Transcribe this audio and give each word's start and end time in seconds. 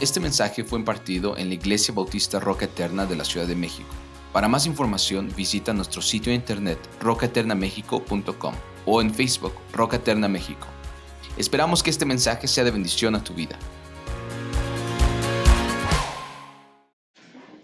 Este 0.00 0.20
mensaje 0.20 0.62
fue 0.62 0.78
impartido 0.78 1.36
en 1.36 1.48
la 1.48 1.54
Iglesia 1.54 1.92
Bautista 1.92 2.38
Roca 2.38 2.66
Eterna 2.66 3.04
de 3.04 3.16
la 3.16 3.24
Ciudad 3.24 3.48
de 3.48 3.56
México. 3.56 3.88
Para 4.32 4.46
más 4.46 4.64
información 4.64 5.28
visita 5.36 5.74
nuestro 5.74 6.00
sitio 6.02 6.30
de 6.30 6.36
internet 6.36 6.78
rocaeternamexico.com 7.00 8.54
o 8.86 9.00
en 9.02 9.12
Facebook 9.12 9.54
Roca 9.72 9.96
Eterna 9.96 10.28
México. 10.28 10.68
Esperamos 11.36 11.82
que 11.82 11.90
este 11.90 12.04
mensaje 12.04 12.46
sea 12.46 12.62
de 12.62 12.70
bendición 12.70 13.16
a 13.16 13.24
tu 13.24 13.34
vida. 13.34 13.58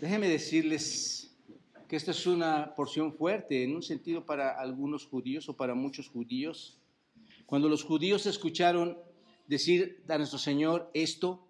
Déjenme 0.00 0.28
decirles 0.28 1.36
que 1.86 1.94
esta 1.94 2.10
es 2.10 2.26
una 2.26 2.74
porción 2.74 3.12
fuerte, 3.12 3.62
en 3.62 3.76
un 3.76 3.82
sentido 3.84 4.26
para 4.26 4.58
algunos 4.58 5.06
judíos 5.06 5.48
o 5.48 5.56
para 5.56 5.76
muchos 5.76 6.08
judíos. 6.08 6.80
Cuando 7.46 7.68
los 7.68 7.84
judíos 7.84 8.26
escucharon 8.26 8.98
decir 9.46 10.02
a 10.08 10.18
nuestro 10.18 10.40
Señor 10.40 10.90
esto, 10.94 11.46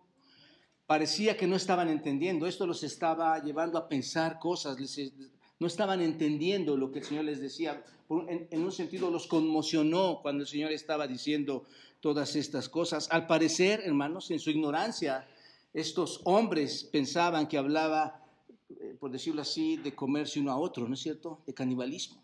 parecía 0.86 1.36
que 1.36 1.46
no 1.46 1.56
estaban 1.56 1.88
entendiendo. 1.88 2.46
Esto 2.46 2.66
los 2.66 2.82
estaba 2.82 3.42
llevando 3.42 3.78
a 3.78 3.88
pensar 3.88 4.38
cosas, 4.38 4.76
no 5.58 5.66
estaban 5.66 6.00
entendiendo 6.00 6.76
lo 6.76 6.90
que 6.90 6.98
el 7.00 7.04
Señor 7.04 7.24
les 7.24 7.40
decía. 7.40 7.82
En, 8.10 8.48
en, 8.50 8.62
un 8.62 8.72
sentido 8.72 9.10
los 9.10 9.26
conmocionó 9.26 10.20
cuando 10.20 10.42
el 10.42 10.48
Señor 10.48 10.72
estaba 10.72 11.06
diciendo 11.06 11.64
todas 12.00 12.36
estas 12.36 12.68
cosas. 12.68 13.08
Al 13.10 13.26
parecer, 13.26 13.80
hermanos, 13.84 14.30
en 14.30 14.38
su 14.38 14.50
ignorancia, 14.50 15.26
estos 15.72 16.20
hombres 16.24 16.84
pensaban 16.84 17.48
que 17.48 17.56
hablaba, 17.56 18.22
eh, 18.68 18.96
por 19.00 19.10
decirlo 19.10 19.42
así, 19.42 19.76
de 19.78 19.94
comerse 19.94 20.38
uno 20.38 20.52
a 20.52 20.58
otro, 20.58 20.86
¿no 20.86 20.94
es 20.94 21.00
cierto? 21.00 21.40
De 21.46 21.54
canibalismo. 21.54 22.22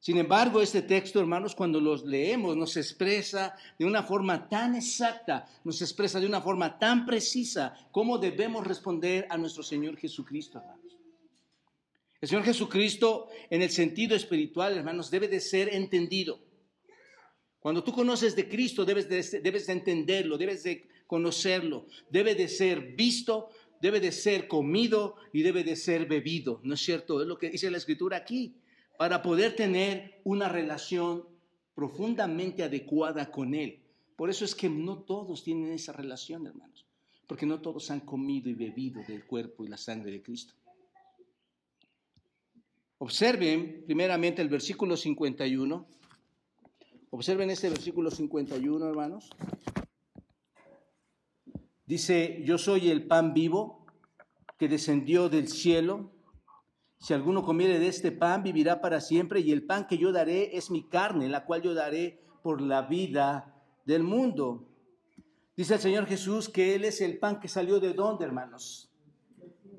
Sin 0.00 0.16
embargo, 0.16 0.62
este 0.62 0.80
texto, 0.80 1.20
hermanos, 1.20 1.54
cuando 1.54 1.78
los 1.78 2.06
leemos, 2.06 2.56
nos 2.56 2.74
expresa 2.78 3.54
de 3.78 3.84
una 3.84 4.02
forma 4.02 4.48
tan 4.48 4.74
exacta, 4.74 5.46
nos 5.62 5.82
expresa 5.82 6.18
de 6.18 6.26
una 6.26 6.40
forma 6.40 6.78
tan 6.78 7.04
precisa 7.04 7.76
cómo 7.92 8.16
debemos 8.16 8.66
responder 8.66 9.26
a 9.28 9.36
nuestro 9.36 9.62
Señor 9.62 9.98
Jesucristo, 9.98 10.58
hermanos. 10.58 10.96
El 12.18 12.28
Señor 12.28 12.44
Jesucristo, 12.44 13.28
en 13.50 13.60
el 13.60 13.68
sentido 13.68 14.16
espiritual, 14.16 14.74
hermanos, 14.78 15.10
debe 15.10 15.28
de 15.28 15.40
ser 15.40 15.74
entendido. 15.74 16.40
Cuando 17.58 17.84
tú 17.84 17.92
conoces 17.92 18.34
de 18.34 18.48
Cristo, 18.48 18.86
debes 18.86 19.06
de, 19.06 19.40
debes 19.40 19.66
de 19.66 19.74
entenderlo, 19.74 20.38
debes 20.38 20.62
de 20.62 20.88
conocerlo, 21.06 21.86
debe 22.08 22.34
de 22.34 22.48
ser 22.48 22.94
visto, 22.94 23.50
debe 23.82 24.00
de 24.00 24.12
ser 24.12 24.48
comido 24.48 25.16
y 25.30 25.42
debe 25.42 25.62
de 25.62 25.76
ser 25.76 26.06
bebido. 26.06 26.60
¿No 26.62 26.72
es 26.72 26.80
cierto? 26.80 27.20
Es 27.20 27.28
lo 27.28 27.38
que 27.38 27.50
dice 27.50 27.70
la 27.70 27.76
Escritura 27.76 28.16
aquí 28.16 28.59
para 29.00 29.22
poder 29.22 29.56
tener 29.56 30.20
una 30.24 30.46
relación 30.46 31.24
profundamente 31.74 32.62
adecuada 32.62 33.30
con 33.30 33.54
Él. 33.54 33.80
Por 34.14 34.28
eso 34.28 34.44
es 34.44 34.54
que 34.54 34.68
no 34.68 34.98
todos 34.98 35.42
tienen 35.42 35.72
esa 35.72 35.94
relación, 35.94 36.46
hermanos, 36.46 36.84
porque 37.26 37.46
no 37.46 37.62
todos 37.62 37.90
han 37.90 38.00
comido 38.00 38.50
y 38.50 38.52
bebido 38.52 39.02
del 39.08 39.24
cuerpo 39.24 39.64
y 39.64 39.68
la 39.68 39.78
sangre 39.78 40.10
de 40.10 40.22
Cristo. 40.22 40.52
Observen 42.98 43.84
primeramente 43.86 44.42
el 44.42 44.50
versículo 44.50 44.98
51. 44.98 45.86
Observen 47.08 47.48
este 47.48 47.70
versículo 47.70 48.10
51, 48.10 48.86
hermanos. 48.86 49.30
Dice, 51.86 52.42
yo 52.44 52.58
soy 52.58 52.90
el 52.90 53.06
pan 53.06 53.32
vivo 53.32 53.86
que 54.58 54.68
descendió 54.68 55.30
del 55.30 55.48
cielo. 55.48 56.12
Si 57.00 57.14
alguno 57.14 57.42
comiere 57.42 57.78
de 57.78 57.88
este 57.88 58.12
pan, 58.12 58.42
vivirá 58.42 58.82
para 58.82 59.00
siempre, 59.00 59.40
y 59.40 59.52
el 59.52 59.64
pan 59.64 59.86
que 59.86 59.96
yo 59.96 60.12
daré 60.12 60.56
es 60.56 60.70
mi 60.70 60.86
carne, 60.86 61.30
la 61.30 61.46
cual 61.46 61.62
yo 61.62 61.72
daré 61.72 62.20
por 62.42 62.60
la 62.60 62.82
vida 62.82 63.54
del 63.86 64.02
mundo. 64.02 64.68
Dice 65.56 65.74
el 65.74 65.80
Señor 65.80 66.04
Jesús 66.06 66.50
que 66.50 66.74
Él 66.74 66.84
es 66.84 67.00
el 67.00 67.18
pan 67.18 67.40
que 67.40 67.48
salió 67.48 67.80
de 67.80 67.94
dónde, 67.94 68.26
hermanos? 68.26 68.92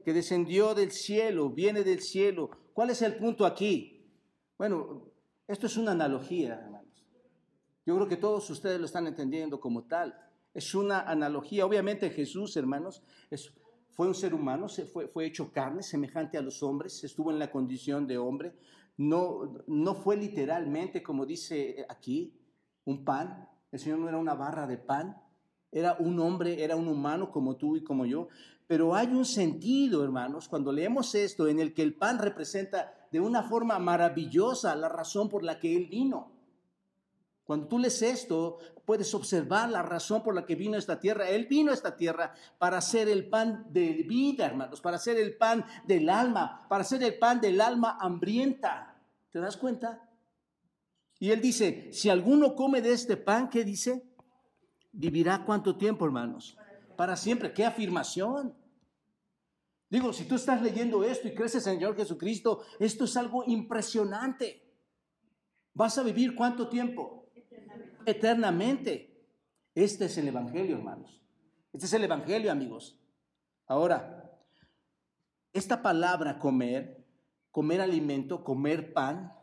Que 0.03 0.13
descendió 0.13 0.73
del 0.73 0.91
cielo, 0.91 1.51
viene 1.51 1.83
del 1.83 2.01
cielo. 2.01 2.49
¿Cuál 2.73 2.89
es 2.89 3.03
el 3.03 3.15
punto 3.15 3.45
aquí? 3.45 4.03
Bueno, 4.57 5.11
esto 5.47 5.67
es 5.67 5.77
una 5.77 5.91
analogía, 5.91 6.55
hermanos. 6.55 7.05
Yo 7.85 7.95
creo 7.95 8.07
que 8.07 8.17
todos 8.17 8.49
ustedes 8.49 8.79
lo 8.79 8.85
están 8.87 9.05
entendiendo 9.05 9.59
como 9.59 9.83
tal. 9.83 10.15
Es 10.55 10.73
una 10.73 11.01
analogía. 11.01 11.67
Obviamente 11.67 12.09
Jesús, 12.09 12.57
hermanos, 12.57 13.03
es 13.29 13.53
fue 13.93 14.07
un 14.07 14.15
ser 14.15 14.33
humano, 14.33 14.67
fue, 14.91 15.07
fue 15.07 15.25
hecho 15.25 15.51
carne, 15.51 15.83
semejante 15.83 16.37
a 16.37 16.41
los 16.41 16.63
hombres, 16.63 17.03
estuvo 17.03 17.31
en 17.31 17.39
la 17.39 17.51
condición 17.51 18.07
de 18.07 18.17
hombre. 18.17 18.53
No, 18.97 19.63
no 19.67 19.95
fue 19.95 20.17
literalmente, 20.17 21.01
como 21.03 21.25
dice 21.25 21.85
aquí, 21.89 22.39
un 22.85 23.03
pan. 23.03 23.47
El 23.71 23.79
Señor 23.79 23.99
no 23.99 24.09
era 24.09 24.17
una 24.17 24.33
barra 24.33 24.67
de 24.67 24.77
pan, 24.77 25.17
era 25.71 25.95
un 25.99 26.19
hombre, 26.19 26.63
era 26.63 26.75
un 26.75 26.87
humano 26.87 27.31
como 27.31 27.55
tú 27.55 27.77
y 27.77 27.83
como 27.83 28.05
yo. 28.05 28.27
Pero 28.67 28.95
hay 28.95 29.07
un 29.07 29.25
sentido, 29.25 30.03
hermanos, 30.03 30.47
cuando 30.47 30.71
leemos 30.71 31.13
esto, 31.15 31.47
en 31.47 31.59
el 31.59 31.73
que 31.73 31.81
el 31.81 31.95
pan 31.95 32.19
representa 32.19 32.93
de 33.11 33.19
una 33.19 33.43
forma 33.43 33.77
maravillosa 33.79 34.75
la 34.75 34.87
razón 34.87 35.27
por 35.29 35.43
la 35.43 35.59
que 35.59 35.75
Él 35.75 35.87
vino. 35.87 36.30
Cuando 37.51 37.67
tú 37.67 37.79
lees 37.79 38.01
esto, 38.01 38.59
puedes 38.85 39.13
observar 39.13 39.69
la 39.69 39.81
razón 39.81 40.23
por 40.23 40.33
la 40.33 40.45
que 40.45 40.55
vino 40.55 40.77
a 40.77 40.79
esta 40.79 41.01
tierra. 41.01 41.27
Él 41.29 41.47
vino 41.47 41.71
a 41.71 41.73
esta 41.73 41.97
tierra 41.97 42.33
para 42.57 42.79
ser 42.79 43.09
el 43.09 43.27
pan 43.27 43.65
de 43.67 44.05
vida, 44.07 44.45
hermanos, 44.45 44.79
para 44.79 44.97
ser 44.97 45.17
el 45.17 45.35
pan 45.35 45.65
del 45.85 46.07
alma, 46.07 46.65
para 46.69 46.85
ser 46.85 47.03
el 47.03 47.19
pan 47.19 47.41
del 47.41 47.59
alma 47.59 47.97
hambrienta. 47.99 48.95
¿Te 49.31 49.39
das 49.41 49.57
cuenta? 49.57 50.09
Y 51.19 51.31
él 51.31 51.41
dice, 51.41 51.89
si 51.91 52.07
alguno 52.07 52.55
come 52.55 52.81
de 52.81 52.93
este 52.93 53.17
pan, 53.17 53.49
¿qué 53.49 53.65
dice? 53.65 54.01
¿Vivirá 54.93 55.43
cuánto 55.43 55.75
tiempo, 55.75 56.05
hermanos? 56.05 56.57
Para 56.95 57.17
siempre. 57.17 57.51
¿Qué 57.51 57.65
afirmación? 57.65 58.55
Digo, 59.89 60.13
si 60.13 60.23
tú 60.23 60.35
estás 60.35 60.61
leyendo 60.61 61.03
esto 61.03 61.27
y 61.27 61.35
crees 61.35 61.55
en 61.55 61.57
el 61.57 61.63
Señor 61.63 61.97
Jesucristo, 61.97 62.61
esto 62.79 63.03
es 63.03 63.17
algo 63.17 63.43
impresionante. 63.45 64.73
¿Vas 65.73 65.97
a 65.97 66.03
vivir 66.03 66.33
cuánto 66.33 66.69
tiempo? 66.69 67.20
Eternamente. 68.05 69.25
Este 69.73 70.05
es 70.05 70.17
el 70.17 70.27
Evangelio, 70.27 70.77
hermanos. 70.77 71.21
Este 71.73 71.85
es 71.85 71.93
el 71.93 72.03
Evangelio, 72.03 72.51
amigos. 72.51 72.99
Ahora, 73.67 74.21
esta 75.53 75.81
palabra 75.81 76.39
comer, 76.39 77.05
comer 77.51 77.81
alimento, 77.81 78.43
comer 78.43 78.93
pan, 78.93 79.33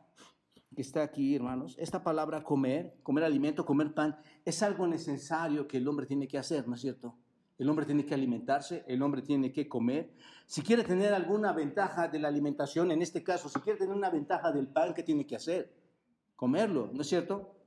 que 0.74 0.82
está 0.82 1.02
aquí, 1.02 1.34
hermanos, 1.34 1.74
esta 1.78 2.04
palabra 2.04 2.44
comer, 2.44 2.98
comer 3.02 3.24
alimento, 3.24 3.66
comer 3.66 3.94
pan, 3.94 4.16
es 4.44 4.62
algo 4.62 4.86
necesario 4.86 5.66
que 5.66 5.78
el 5.78 5.88
hombre 5.88 6.06
tiene 6.06 6.28
que 6.28 6.38
hacer, 6.38 6.68
¿no 6.68 6.76
es 6.76 6.80
cierto? 6.80 7.18
El 7.58 7.68
hombre 7.68 7.84
tiene 7.84 8.06
que 8.06 8.14
alimentarse, 8.14 8.84
el 8.86 9.02
hombre 9.02 9.22
tiene 9.22 9.50
que 9.50 9.68
comer. 9.68 10.14
Si 10.46 10.62
quiere 10.62 10.84
tener 10.84 11.12
alguna 11.12 11.52
ventaja 11.52 12.06
de 12.06 12.20
la 12.20 12.28
alimentación, 12.28 12.92
en 12.92 13.02
este 13.02 13.24
caso, 13.24 13.48
si 13.48 13.58
quiere 13.60 13.78
tener 13.78 13.94
una 13.94 14.10
ventaja 14.10 14.52
del 14.52 14.68
pan, 14.68 14.94
¿qué 14.94 15.02
tiene 15.02 15.26
que 15.26 15.34
hacer? 15.34 15.74
Comerlo, 16.36 16.90
¿no 16.92 17.02
es 17.02 17.08
cierto? 17.08 17.57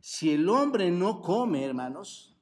Si 0.00 0.30
el 0.30 0.48
hombre 0.48 0.90
no 0.90 1.20
come, 1.20 1.64
hermanos, 1.64 2.36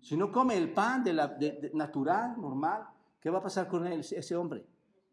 si 0.00 0.16
no 0.16 0.30
come 0.30 0.56
el 0.56 0.72
pan 0.72 1.02
de 1.02 1.12
la, 1.12 1.36
natural, 1.72 2.40
normal, 2.40 2.84
¿qué 3.20 3.30
va 3.30 3.38
a 3.38 3.42
pasar 3.42 3.68
con 3.68 3.86
él, 3.86 4.00
ese 4.00 4.36
hombre? 4.36 4.66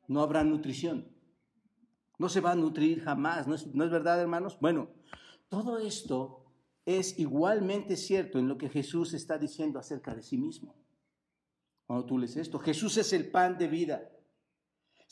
No 0.07 0.21
habrá 0.21 0.43
nutrición. 0.43 1.07
No 2.17 2.27
se 2.27 2.41
va 2.41 2.51
a 2.51 2.55
nutrir 2.55 3.01
jamás. 3.01 3.47
¿No 3.47 3.55
es, 3.55 3.67
¿No 3.67 3.83
es 3.83 3.89
verdad, 3.89 4.19
hermanos? 4.19 4.57
Bueno, 4.59 4.89
todo 5.47 5.77
esto 5.77 6.45
es 6.85 7.17
igualmente 7.19 7.95
cierto 7.95 8.39
en 8.39 8.47
lo 8.47 8.57
que 8.57 8.69
Jesús 8.69 9.13
está 9.13 9.37
diciendo 9.37 9.79
acerca 9.79 10.13
de 10.15 10.23
sí 10.23 10.37
mismo. 10.37 10.75
Cuando 11.85 12.05
tú 12.05 12.17
lees 12.17 12.35
esto, 12.37 12.59
Jesús 12.59 12.97
es 12.97 13.13
el 13.13 13.29
pan 13.29 13.57
de 13.57 13.67
vida. 13.67 14.11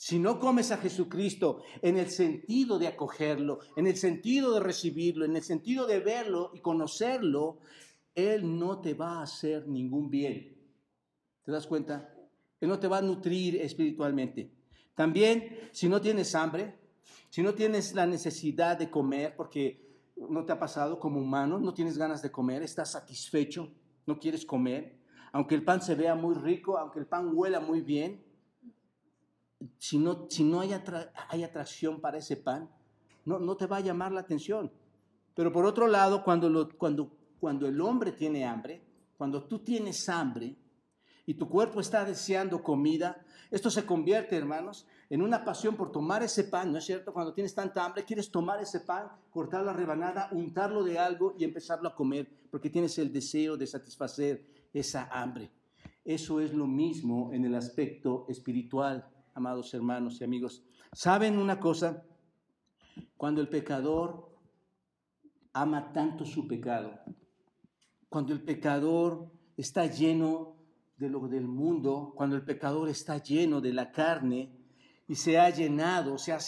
Si 0.02 0.18
no 0.18 0.40
comes 0.40 0.72
a 0.72 0.78
Jesucristo 0.78 1.60
en 1.82 1.98
el 1.98 2.08
sentido 2.08 2.78
de 2.78 2.86
acogerlo, 2.86 3.58
en 3.76 3.86
el 3.86 3.98
sentido 3.98 4.54
de 4.54 4.60
recibirlo, 4.60 5.26
en 5.26 5.36
el 5.36 5.42
sentido 5.42 5.86
de 5.86 6.00
verlo 6.00 6.52
y 6.54 6.60
conocerlo, 6.60 7.58
Él 8.14 8.58
no 8.58 8.80
te 8.80 8.94
va 8.94 9.18
a 9.18 9.24
hacer 9.24 9.68
ningún 9.68 10.08
bien. 10.08 10.56
¿Te 11.42 11.52
das 11.52 11.66
cuenta? 11.66 12.14
Él 12.62 12.70
no 12.70 12.78
te 12.78 12.88
va 12.88 12.96
a 12.96 13.02
nutrir 13.02 13.56
espiritualmente. 13.56 14.50
También, 14.94 15.68
si 15.70 15.86
no 15.86 16.00
tienes 16.00 16.34
hambre, 16.34 16.78
si 17.28 17.42
no 17.42 17.52
tienes 17.52 17.94
la 17.94 18.06
necesidad 18.06 18.78
de 18.78 18.88
comer, 18.88 19.36
porque 19.36 20.00
no 20.16 20.46
te 20.46 20.52
ha 20.52 20.58
pasado 20.58 20.98
como 20.98 21.20
humano, 21.20 21.58
no 21.58 21.74
tienes 21.74 21.98
ganas 21.98 22.22
de 22.22 22.32
comer, 22.32 22.62
estás 22.62 22.92
satisfecho, 22.92 23.70
no 24.06 24.18
quieres 24.18 24.46
comer, 24.46 24.98
aunque 25.30 25.54
el 25.54 25.62
pan 25.62 25.82
se 25.82 25.94
vea 25.94 26.14
muy 26.14 26.36
rico, 26.36 26.78
aunque 26.78 27.00
el 27.00 27.06
pan 27.06 27.32
huela 27.34 27.60
muy 27.60 27.82
bien, 27.82 28.29
si 29.78 29.98
no, 29.98 30.26
si 30.28 30.44
no 30.44 30.60
hay, 30.60 30.72
hay 31.28 31.44
atracción 31.44 32.00
para 32.00 32.18
ese 32.18 32.36
pan, 32.36 32.70
no, 33.24 33.38
no 33.38 33.56
te 33.56 33.66
va 33.66 33.78
a 33.78 33.80
llamar 33.80 34.12
la 34.12 34.20
atención. 34.20 34.72
Pero 35.34 35.52
por 35.52 35.66
otro 35.66 35.86
lado, 35.86 36.24
cuando, 36.24 36.48
lo, 36.48 36.68
cuando, 36.76 37.16
cuando 37.38 37.66
el 37.66 37.80
hombre 37.80 38.12
tiene 38.12 38.44
hambre, 38.44 38.82
cuando 39.16 39.44
tú 39.44 39.58
tienes 39.60 40.08
hambre 40.08 40.56
y 41.26 41.34
tu 41.34 41.48
cuerpo 41.48 41.80
está 41.80 42.04
deseando 42.04 42.62
comida, 42.62 43.24
esto 43.50 43.70
se 43.70 43.84
convierte, 43.84 44.36
hermanos, 44.36 44.86
en 45.08 45.22
una 45.22 45.44
pasión 45.44 45.76
por 45.76 45.90
tomar 45.90 46.22
ese 46.22 46.44
pan, 46.44 46.72
¿no 46.72 46.78
es 46.78 46.84
cierto? 46.84 47.12
Cuando 47.12 47.34
tienes 47.34 47.54
tanta 47.54 47.84
hambre, 47.84 48.04
quieres 48.04 48.30
tomar 48.30 48.60
ese 48.62 48.80
pan, 48.80 49.08
cortar 49.30 49.64
la 49.64 49.72
rebanada, 49.72 50.28
untarlo 50.32 50.84
de 50.84 50.98
algo 50.98 51.34
y 51.36 51.44
empezarlo 51.44 51.88
a 51.88 51.94
comer, 51.94 52.28
porque 52.50 52.70
tienes 52.70 52.96
el 52.98 53.12
deseo 53.12 53.56
de 53.56 53.66
satisfacer 53.66 54.46
esa 54.72 55.08
hambre. 55.10 55.50
Eso 56.04 56.40
es 56.40 56.54
lo 56.54 56.66
mismo 56.66 57.32
en 57.32 57.44
el 57.44 57.54
aspecto 57.54 58.24
espiritual, 58.28 59.08
amados 59.40 59.72
hermanos 59.72 60.20
y 60.20 60.24
amigos. 60.24 60.62
¿Saben 60.92 61.38
una 61.38 61.58
cosa? 61.58 62.04
Cuando 63.16 63.40
el 63.40 63.48
pecador 63.48 64.36
ama 65.54 65.92
tanto 65.94 66.26
su 66.26 66.46
pecado, 66.46 67.00
cuando 68.10 68.34
el 68.34 68.42
pecador 68.42 69.32
está 69.56 69.86
lleno 69.86 70.56
de 70.98 71.08
lo 71.08 71.26
del 71.26 71.48
mundo, 71.48 72.12
cuando 72.14 72.36
el 72.36 72.44
pecador 72.44 72.90
está 72.90 73.16
lleno 73.16 73.62
de 73.62 73.72
la 73.72 73.90
carne 73.90 74.52
y 75.08 75.14
se 75.14 75.38
ha 75.38 75.48
llenado, 75.48 76.18
se 76.18 76.32
ha, 76.32 76.40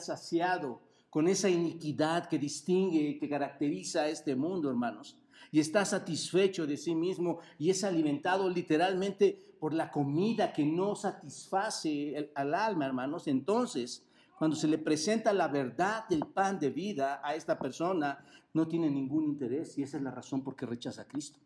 saciado 0.00 0.82
con 1.10 1.28
esa 1.28 1.48
iniquidad 1.48 2.28
que 2.28 2.40
distingue, 2.40 3.18
que 3.20 3.28
caracteriza 3.28 4.00
a 4.00 4.08
este 4.08 4.34
mundo, 4.34 4.68
hermanos, 4.68 5.16
y 5.54 5.60
está 5.60 5.84
satisfecho 5.84 6.66
de 6.66 6.76
sí 6.76 6.96
mismo 6.96 7.38
y 7.60 7.70
es 7.70 7.84
alimentado 7.84 8.50
literalmente 8.50 9.54
por 9.60 9.72
la 9.72 9.88
comida 9.88 10.52
que 10.52 10.64
no 10.64 10.96
satisface 10.96 12.32
al 12.34 12.54
alma, 12.54 12.86
hermanos, 12.86 13.28
entonces 13.28 14.04
cuando 14.36 14.56
se 14.56 14.66
le 14.66 14.78
presenta 14.78 15.32
la 15.32 15.46
verdad 15.46 16.08
del 16.08 16.26
pan 16.26 16.58
de 16.58 16.70
vida 16.70 17.20
a 17.22 17.36
esta 17.36 17.56
persona, 17.56 18.18
no 18.52 18.66
tiene 18.66 18.90
ningún 18.90 19.26
interés 19.26 19.78
y 19.78 19.84
esa 19.84 19.98
es 19.98 20.02
la 20.02 20.10
razón 20.10 20.42
por 20.42 20.56
qué 20.56 20.66
rechaza 20.66 21.02
a 21.02 21.06
Cristo. 21.06 21.38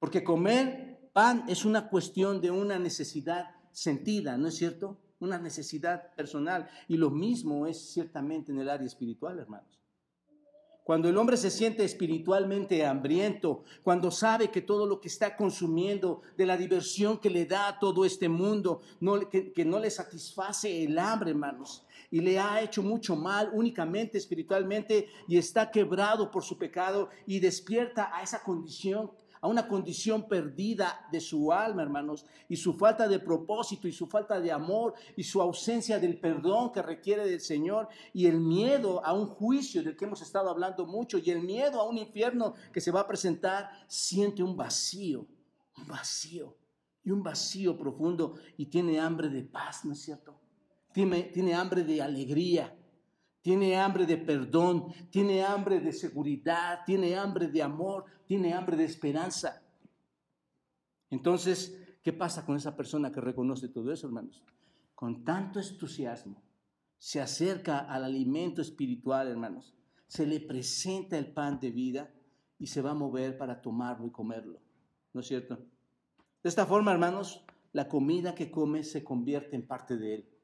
Porque 0.00 0.24
comer 0.24 1.08
pan 1.12 1.44
es 1.46 1.64
una 1.64 1.88
cuestión 1.88 2.40
de 2.40 2.50
una 2.50 2.80
necesidad 2.80 3.54
sentida, 3.70 4.36
¿no 4.36 4.48
es 4.48 4.56
cierto? 4.56 4.98
Una 5.20 5.38
necesidad 5.38 6.12
personal. 6.16 6.68
Y 6.88 6.96
lo 6.96 7.10
mismo 7.10 7.64
es 7.68 7.92
ciertamente 7.92 8.50
en 8.50 8.58
el 8.58 8.70
área 8.70 8.88
espiritual, 8.88 9.38
hermanos. 9.38 9.75
Cuando 10.86 11.08
el 11.08 11.16
hombre 11.16 11.36
se 11.36 11.50
siente 11.50 11.82
espiritualmente 11.82 12.86
hambriento, 12.86 13.64
cuando 13.82 14.12
sabe 14.12 14.52
que 14.52 14.62
todo 14.62 14.86
lo 14.86 15.00
que 15.00 15.08
está 15.08 15.36
consumiendo, 15.36 16.22
de 16.36 16.46
la 16.46 16.56
diversión 16.56 17.18
que 17.18 17.28
le 17.28 17.44
da 17.44 17.80
todo 17.80 18.04
este 18.04 18.28
mundo, 18.28 18.82
que, 19.28 19.52
que 19.52 19.64
no 19.64 19.80
le 19.80 19.90
satisface 19.90 20.84
el 20.84 20.96
hambre, 21.00 21.30
hermanos, 21.30 21.84
y 22.08 22.20
le 22.20 22.38
ha 22.38 22.60
hecho 22.60 22.84
mucho 22.84 23.16
mal 23.16 23.50
únicamente 23.52 24.16
espiritualmente 24.16 25.08
y 25.26 25.38
está 25.38 25.72
quebrado 25.72 26.30
por 26.30 26.44
su 26.44 26.56
pecado 26.56 27.08
y 27.26 27.40
despierta 27.40 28.16
a 28.16 28.22
esa 28.22 28.44
condición 28.44 29.10
a 29.46 29.48
una 29.48 29.68
condición 29.68 30.26
perdida 30.26 31.06
de 31.12 31.20
su 31.20 31.52
alma, 31.52 31.82
hermanos, 31.82 32.26
y 32.48 32.56
su 32.56 32.74
falta 32.74 33.06
de 33.06 33.20
propósito 33.20 33.86
y 33.86 33.92
su 33.92 34.08
falta 34.08 34.40
de 34.40 34.50
amor 34.50 34.94
y 35.16 35.22
su 35.22 35.40
ausencia 35.40 36.00
del 36.00 36.18
perdón 36.18 36.72
que 36.72 36.82
requiere 36.82 37.24
del 37.28 37.40
Señor 37.40 37.88
y 38.12 38.26
el 38.26 38.40
miedo 38.40 39.06
a 39.06 39.12
un 39.12 39.28
juicio 39.28 39.84
del 39.84 39.96
que 39.96 40.04
hemos 40.04 40.20
estado 40.20 40.50
hablando 40.50 40.84
mucho 40.84 41.18
y 41.18 41.30
el 41.30 41.42
miedo 41.42 41.80
a 41.80 41.88
un 41.88 41.96
infierno 41.96 42.54
que 42.72 42.80
se 42.80 42.90
va 42.90 43.02
a 43.02 43.06
presentar, 43.06 43.70
siente 43.86 44.42
un 44.42 44.56
vacío, 44.56 45.28
un 45.78 45.86
vacío 45.86 46.56
y 47.04 47.12
un 47.12 47.22
vacío 47.22 47.78
profundo 47.78 48.34
y 48.56 48.66
tiene 48.66 48.98
hambre 48.98 49.28
de 49.28 49.44
paz, 49.44 49.84
¿no 49.84 49.92
es 49.92 50.00
cierto? 50.00 50.40
Tiene, 50.92 51.22
tiene 51.22 51.54
hambre 51.54 51.84
de 51.84 52.02
alegría 52.02 52.75
tiene 53.46 53.76
hambre 53.76 54.06
de 54.06 54.16
perdón, 54.16 54.92
tiene 55.08 55.44
hambre 55.44 55.78
de 55.78 55.92
seguridad, 55.92 56.80
tiene 56.84 57.14
hambre 57.14 57.46
de 57.46 57.62
amor, 57.62 58.04
tiene 58.26 58.52
hambre 58.52 58.76
de 58.76 58.82
esperanza. 58.82 59.62
Entonces, 61.10 61.80
¿qué 62.02 62.12
pasa 62.12 62.44
con 62.44 62.56
esa 62.56 62.74
persona 62.74 63.12
que 63.12 63.20
reconoce 63.20 63.68
todo 63.68 63.92
eso, 63.92 64.08
hermanos? 64.08 64.42
Con 64.96 65.22
tanto 65.24 65.60
entusiasmo, 65.60 66.42
se 66.98 67.20
acerca 67.20 67.78
al 67.78 68.02
alimento 68.02 68.62
espiritual, 68.62 69.28
hermanos, 69.28 69.76
se 70.08 70.26
le 70.26 70.40
presenta 70.40 71.16
el 71.16 71.32
pan 71.32 71.60
de 71.60 71.70
vida 71.70 72.12
y 72.58 72.66
se 72.66 72.82
va 72.82 72.90
a 72.90 72.94
mover 72.94 73.38
para 73.38 73.62
tomarlo 73.62 74.08
y 74.08 74.10
comerlo. 74.10 74.58
¿No 75.12 75.20
es 75.20 75.28
cierto? 75.28 75.54
De 76.42 76.48
esta 76.48 76.66
forma, 76.66 76.90
hermanos, 76.90 77.44
la 77.72 77.86
comida 77.86 78.34
que 78.34 78.50
come 78.50 78.82
se 78.82 79.04
convierte 79.04 79.54
en 79.54 79.68
parte 79.68 79.96
de 79.96 80.14
él. 80.16 80.35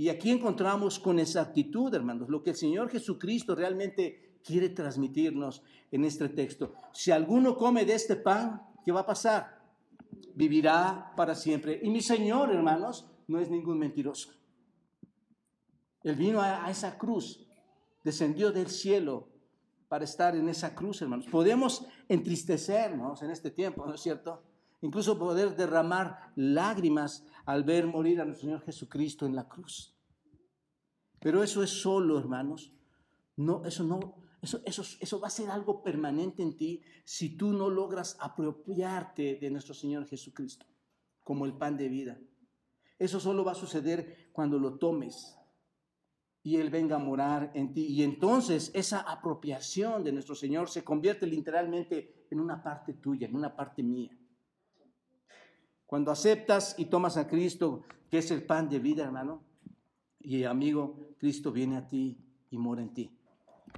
Y 0.00 0.08
aquí 0.08 0.30
encontramos 0.30 0.98
con 0.98 1.18
exactitud, 1.18 1.92
hermanos, 1.92 2.30
lo 2.30 2.42
que 2.42 2.48
el 2.48 2.56
Señor 2.56 2.88
Jesucristo 2.88 3.54
realmente 3.54 4.38
quiere 4.42 4.70
transmitirnos 4.70 5.62
en 5.90 6.06
este 6.06 6.30
texto. 6.30 6.72
Si 6.90 7.10
alguno 7.10 7.54
come 7.54 7.84
de 7.84 7.96
este 7.96 8.16
pan, 8.16 8.62
¿qué 8.82 8.92
va 8.92 9.00
a 9.00 9.06
pasar? 9.06 9.60
Vivirá 10.34 11.12
para 11.14 11.34
siempre. 11.34 11.80
Y 11.82 11.90
mi 11.90 12.00
Señor, 12.00 12.50
hermanos, 12.50 13.10
no 13.28 13.40
es 13.40 13.50
ningún 13.50 13.78
mentiroso. 13.78 14.30
Él 16.02 16.14
vino 16.14 16.40
a, 16.40 16.70
esa 16.70 16.96
cruz, 16.96 17.46
descendió 18.02 18.52
del 18.52 18.68
cielo 18.70 19.28
para 19.88 20.04
estar 20.04 20.34
en 20.34 20.48
esa 20.48 20.74
cruz, 20.74 21.02
hermanos. 21.02 21.26
Podemos 21.26 21.84
entristecernos 22.08 23.20
en 23.20 23.32
este 23.32 23.50
tiempo, 23.50 23.84
¿no 23.84 23.92
es 23.92 24.00
cierto? 24.00 24.44
Incluso 24.80 25.18
poder 25.18 25.56
derramar 25.56 26.32
lágrimas 26.36 27.26
al 27.50 27.64
ver 27.64 27.86
morir 27.86 28.20
a 28.20 28.24
nuestro 28.24 28.46
Señor 28.46 28.62
Jesucristo 28.62 29.26
en 29.26 29.34
la 29.34 29.48
cruz. 29.48 29.96
Pero 31.18 31.42
eso 31.42 31.62
es 31.62 31.70
solo, 31.70 32.18
hermanos. 32.18 32.72
No, 33.36 33.64
eso 33.64 33.82
no, 33.84 34.22
eso, 34.40 34.60
eso, 34.64 34.82
eso 35.00 35.20
va 35.20 35.26
a 35.26 35.30
ser 35.30 35.50
algo 35.50 35.82
permanente 35.82 36.42
en 36.42 36.56
ti 36.56 36.82
si 37.04 37.36
tú 37.36 37.52
no 37.52 37.68
logras 37.68 38.16
apropiarte 38.20 39.36
de 39.36 39.50
nuestro 39.50 39.74
Señor 39.74 40.06
Jesucristo 40.06 40.66
como 41.24 41.44
el 41.44 41.56
pan 41.56 41.76
de 41.76 41.88
vida. 41.88 42.20
Eso 42.98 43.18
solo 43.18 43.44
va 43.44 43.52
a 43.52 43.56
suceder 43.56 44.30
cuando 44.32 44.58
lo 44.58 44.78
tomes 44.78 45.36
y 46.42 46.56
Él 46.56 46.70
venga 46.70 46.96
a 46.96 47.00
morar 47.00 47.50
en 47.54 47.72
ti. 47.72 47.86
Y 47.86 48.02
entonces 48.02 48.70
esa 48.74 49.00
apropiación 49.00 50.04
de 50.04 50.12
nuestro 50.12 50.34
Señor 50.34 50.68
se 50.68 50.84
convierte 50.84 51.26
literalmente 51.26 52.26
en 52.30 52.40
una 52.40 52.62
parte 52.62 52.94
tuya, 52.94 53.26
en 53.26 53.34
una 53.34 53.54
parte 53.56 53.82
mía. 53.82 54.16
Cuando 55.90 56.12
aceptas 56.12 56.76
y 56.78 56.84
tomas 56.84 57.16
a 57.16 57.26
Cristo, 57.26 57.82
que 58.12 58.18
es 58.18 58.30
el 58.30 58.44
pan 58.44 58.68
de 58.68 58.78
vida, 58.78 59.02
hermano, 59.02 59.42
y 60.20 60.44
amigo, 60.44 61.16
Cristo 61.18 61.50
viene 61.50 61.76
a 61.76 61.88
ti 61.88 62.16
y 62.48 62.58
mora 62.58 62.80
en 62.80 62.94
ti. 62.94 63.10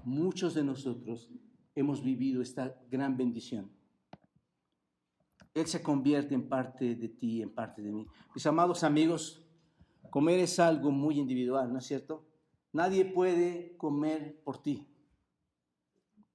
Muchos 0.05 0.53
de 0.53 0.63
nosotros 0.63 1.31
hemos 1.75 2.03
vivido 2.03 2.43
esta 2.43 2.79
gran 2.91 3.17
bendición. 3.17 3.73
Él 5.55 5.67
se 5.67 5.83
convierte 5.83 6.35
en 6.35 6.51
parte 6.51 6.97
de 6.97 7.09
ti, 7.09 7.41
en 7.41 7.55
parte 7.55 7.81
de 7.81 7.91
mí. 7.91 8.07
Mis 8.35 8.45
amados 8.45 8.85
amigos, 8.85 9.49
comer 10.11 10.39
es 10.41 10.59
algo 10.59 10.91
muy 10.91 11.19
individual, 11.19 11.73
¿no 11.73 11.79
es 11.79 11.87
cierto? 11.87 12.27
Nadie 12.75 13.07
puede 13.07 13.75
comer 13.79 14.39
por 14.45 14.63
ti. 14.63 14.87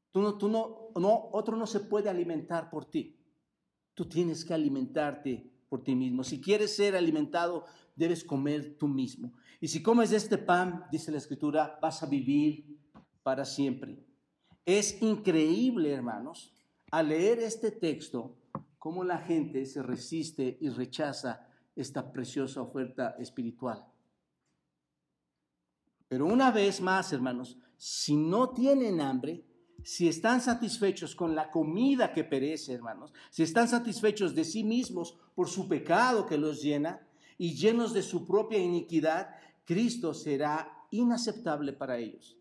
Tú 0.10 0.24
no, 0.24 0.40
tú 0.40 0.50
no, 0.50 0.90
no, 0.96 1.30
otro 1.34 1.56
no 1.56 1.68
se 1.68 1.82
puede 1.82 2.10
alimentar 2.10 2.72
por 2.72 2.86
ti. 2.86 3.16
Tú 3.94 4.10
tienes 4.10 4.44
que 4.44 4.56
alimentarte 4.56 5.54
por 5.70 5.84
ti 5.84 5.96
mismo. 5.96 6.24
Si 6.24 6.42
quieres 6.42 6.76
ser 6.76 6.96
alimentado, 6.96 7.66
debes 7.96 8.24
comer 8.24 8.78
tú 8.78 8.88
mismo. 8.88 9.34
Y 9.60 9.68
si 9.68 9.82
comes 9.82 10.12
este 10.12 10.38
pan, 10.38 10.86
dice 10.92 11.12
la 11.12 11.18
escritura, 11.18 11.80
vas 11.82 12.04
a 12.04 12.06
vivir 12.06 12.66
para 13.24 13.44
siempre. 13.46 14.00
Es 14.66 15.02
increíble, 15.02 15.92
hermanos, 15.92 16.54
al 16.92 17.10
leer 17.10 17.40
este 17.40 17.72
texto, 17.72 18.38
cómo 18.78 19.04
la 19.04 19.18
gente 19.18 19.66
se 19.66 19.82
resiste 19.82 20.58
y 20.62 20.70
rechaza 20.70 21.48
esta 21.76 22.12
preciosa 22.12 22.62
oferta 22.62 23.16
espiritual. 23.20 23.86
Pero 26.08 26.26
una 26.26 26.52
vez 26.52 26.80
más, 26.82 27.12
hermanos, 27.12 27.58
si 27.76 28.16
no 28.16 28.50
tienen 28.50 29.02
hambre, 29.02 29.44
si 29.88 30.10
están 30.10 30.42
satisfechos 30.42 31.16
con 31.16 31.34
la 31.34 31.50
comida 31.50 32.12
que 32.12 32.26
perece, 32.26 32.74
hermanos, 32.74 33.14
si 33.30 33.44
están 33.44 33.70
satisfechos 33.70 34.36
de 34.36 34.44
sí 34.44 34.66
mismos 34.66 35.16
por 35.34 35.48
su 35.48 35.70
pecado 35.70 36.26
que 36.26 36.38
los 36.38 36.62
llena 36.62 37.08
y 37.38 37.56
llenos 37.56 37.94
de 37.94 38.04
su 38.04 38.28
propia 38.28 38.60
iniquidad, 38.60 39.30
Cristo 39.64 40.14
será 40.14 40.70
inaceptable 40.92 41.72
para 41.72 41.98
ellos. 41.98 42.38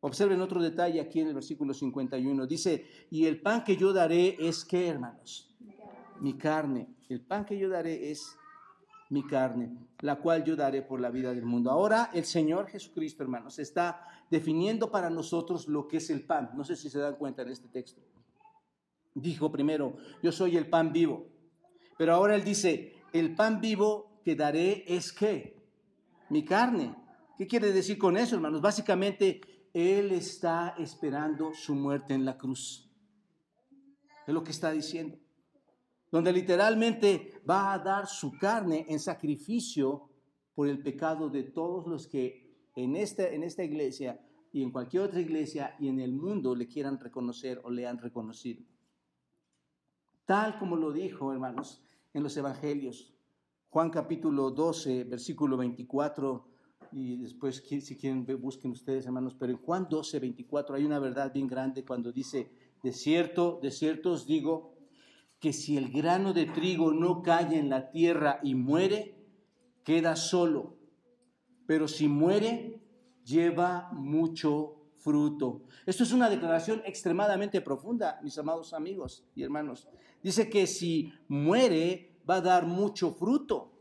Observen 0.00 0.40
otro 0.40 0.62
detalle 0.62 0.98
aquí 0.98 1.20
en 1.20 1.28
el 1.28 1.34
versículo 1.34 1.74
51. 1.74 2.46
Dice, 2.46 2.86
y 3.10 3.26
el 3.26 3.42
pan 3.42 3.62
que 3.62 3.76
yo 3.76 3.92
daré 3.92 4.38
es 4.40 4.64
qué, 4.64 4.88
hermanos? 4.88 5.54
Mi 6.20 6.38
carne. 6.38 6.88
El 7.10 7.20
pan 7.20 7.44
que 7.44 7.58
yo 7.58 7.68
daré 7.68 8.10
es 8.10 8.34
mi 9.10 9.26
carne, 9.26 9.76
la 10.00 10.16
cual 10.16 10.44
yo 10.44 10.56
daré 10.56 10.82
por 10.82 11.00
la 11.00 11.10
vida 11.10 11.34
del 11.34 11.44
mundo. 11.44 11.70
Ahora 11.70 12.10
el 12.14 12.24
Señor 12.24 12.68
Jesucristo, 12.68 13.22
hermanos, 13.22 13.58
está 13.58 14.06
definiendo 14.30 14.90
para 14.90 15.10
nosotros 15.10 15.68
lo 15.68 15.86
que 15.86 15.98
es 15.98 16.10
el 16.10 16.24
pan. 16.24 16.50
No 16.54 16.64
sé 16.64 16.76
si 16.76 16.88
se 16.88 17.00
dan 17.00 17.16
cuenta 17.16 17.42
en 17.42 17.48
este 17.48 17.68
texto. 17.68 18.00
Dijo 19.14 19.50
primero, 19.50 19.96
yo 20.22 20.30
soy 20.30 20.56
el 20.56 20.68
pan 20.68 20.92
vivo. 20.92 21.26
Pero 21.98 22.14
ahora 22.14 22.36
él 22.36 22.44
dice, 22.44 22.94
el 23.12 23.34
pan 23.34 23.60
vivo 23.60 24.20
que 24.24 24.36
daré 24.36 24.84
es 24.86 25.12
qué? 25.12 25.60
Mi 26.30 26.44
carne. 26.44 26.94
¿Qué 27.36 27.46
quiere 27.46 27.72
decir 27.72 27.98
con 27.98 28.16
eso, 28.16 28.36
hermanos? 28.36 28.60
Básicamente, 28.60 29.40
él 29.74 30.12
está 30.12 30.74
esperando 30.78 31.52
su 31.52 31.74
muerte 31.74 32.14
en 32.14 32.24
la 32.24 32.38
cruz. 32.38 32.88
Es 34.26 34.32
lo 34.32 34.44
que 34.44 34.52
está 34.52 34.70
diciendo 34.70 35.18
donde 36.10 36.32
literalmente 36.32 37.40
va 37.48 37.72
a 37.72 37.78
dar 37.78 38.06
su 38.06 38.32
carne 38.38 38.86
en 38.88 38.98
sacrificio 38.98 40.08
por 40.54 40.68
el 40.68 40.82
pecado 40.82 41.28
de 41.28 41.44
todos 41.44 41.86
los 41.86 42.06
que 42.06 42.68
en 42.76 42.96
esta, 42.96 43.28
en 43.28 43.42
esta 43.42 43.62
iglesia 43.62 44.20
y 44.52 44.62
en 44.62 44.72
cualquier 44.72 45.04
otra 45.04 45.20
iglesia 45.20 45.76
y 45.78 45.88
en 45.88 46.00
el 46.00 46.12
mundo 46.12 46.54
le 46.54 46.66
quieran 46.66 46.98
reconocer 46.98 47.60
o 47.64 47.70
le 47.70 47.86
han 47.86 47.98
reconocido. 47.98 48.64
Tal 50.24 50.58
como 50.58 50.76
lo 50.76 50.92
dijo, 50.92 51.32
hermanos, 51.32 51.82
en 52.12 52.22
los 52.22 52.36
evangelios. 52.36 53.14
Juan 53.68 53.90
capítulo 53.90 54.50
12, 54.50 55.04
versículo 55.04 55.56
24, 55.56 56.48
y 56.92 57.18
después 57.18 57.62
si 57.66 57.96
quieren 57.96 58.26
busquen 58.40 58.72
ustedes, 58.72 59.06
hermanos, 59.06 59.36
pero 59.38 59.52
en 59.52 59.58
Juan 59.58 59.86
12, 59.88 60.18
24 60.18 60.74
hay 60.74 60.84
una 60.84 60.98
verdad 60.98 61.32
bien 61.32 61.46
grande 61.46 61.84
cuando 61.84 62.10
dice, 62.10 62.50
de 62.82 62.92
cierto, 62.92 63.60
de 63.62 63.70
cierto 63.70 64.12
os 64.12 64.26
digo, 64.26 64.74
que 65.40 65.52
si 65.52 65.76
el 65.76 65.90
grano 65.90 66.32
de 66.32 66.46
trigo 66.46 66.92
no 66.92 67.22
cae 67.22 67.58
en 67.58 67.70
la 67.70 67.90
tierra 67.90 68.40
y 68.42 68.54
muere, 68.54 69.16
queda 69.82 70.14
solo, 70.14 70.76
pero 71.66 71.88
si 71.88 72.08
muere, 72.08 72.80
lleva 73.24 73.90
mucho 73.92 74.76
fruto. 74.98 75.62
Esto 75.86 76.02
es 76.02 76.12
una 76.12 76.28
declaración 76.28 76.82
extremadamente 76.84 77.62
profunda, 77.62 78.20
mis 78.22 78.36
amados 78.38 78.74
amigos 78.74 79.24
y 79.34 79.42
hermanos. 79.42 79.88
Dice 80.22 80.50
que 80.50 80.66
si 80.66 81.12
muere, 81.28 82.20
va 82.28 82.36
a 82.36 82.40
dar 82.42 82.66
mucho 82.66 83.12
fruto. 83.12 83.72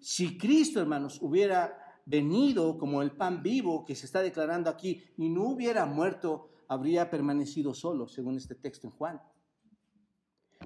Si 0.00 0.36
Cristo, 0.36 0.80
hermanos, 0.80 1.18
hubiera 1.22 1.78
venido 2.04 2.76
como 2.76 3.02
el 3.02 3.12
pan 3.12 3.40
vivo 3.40 3.84
que 3.84 3.94
se 3.94 4.06
está 4.06 4.20
declarando 4.20 4.68
aquí 4.68 5.00
y 5.16 5.28
no 5.28 5.44
hubiera 5.44 5.86
muerto, 5.86 6.50
habría 6.66 7.08
permanecido 7.08 7.72
solo, 7.72 8.08
según 8.08 8.36
este 8.36 8.56
texto 8.56 8.88
en 8.88 8.92
Juan. 8.94 9.22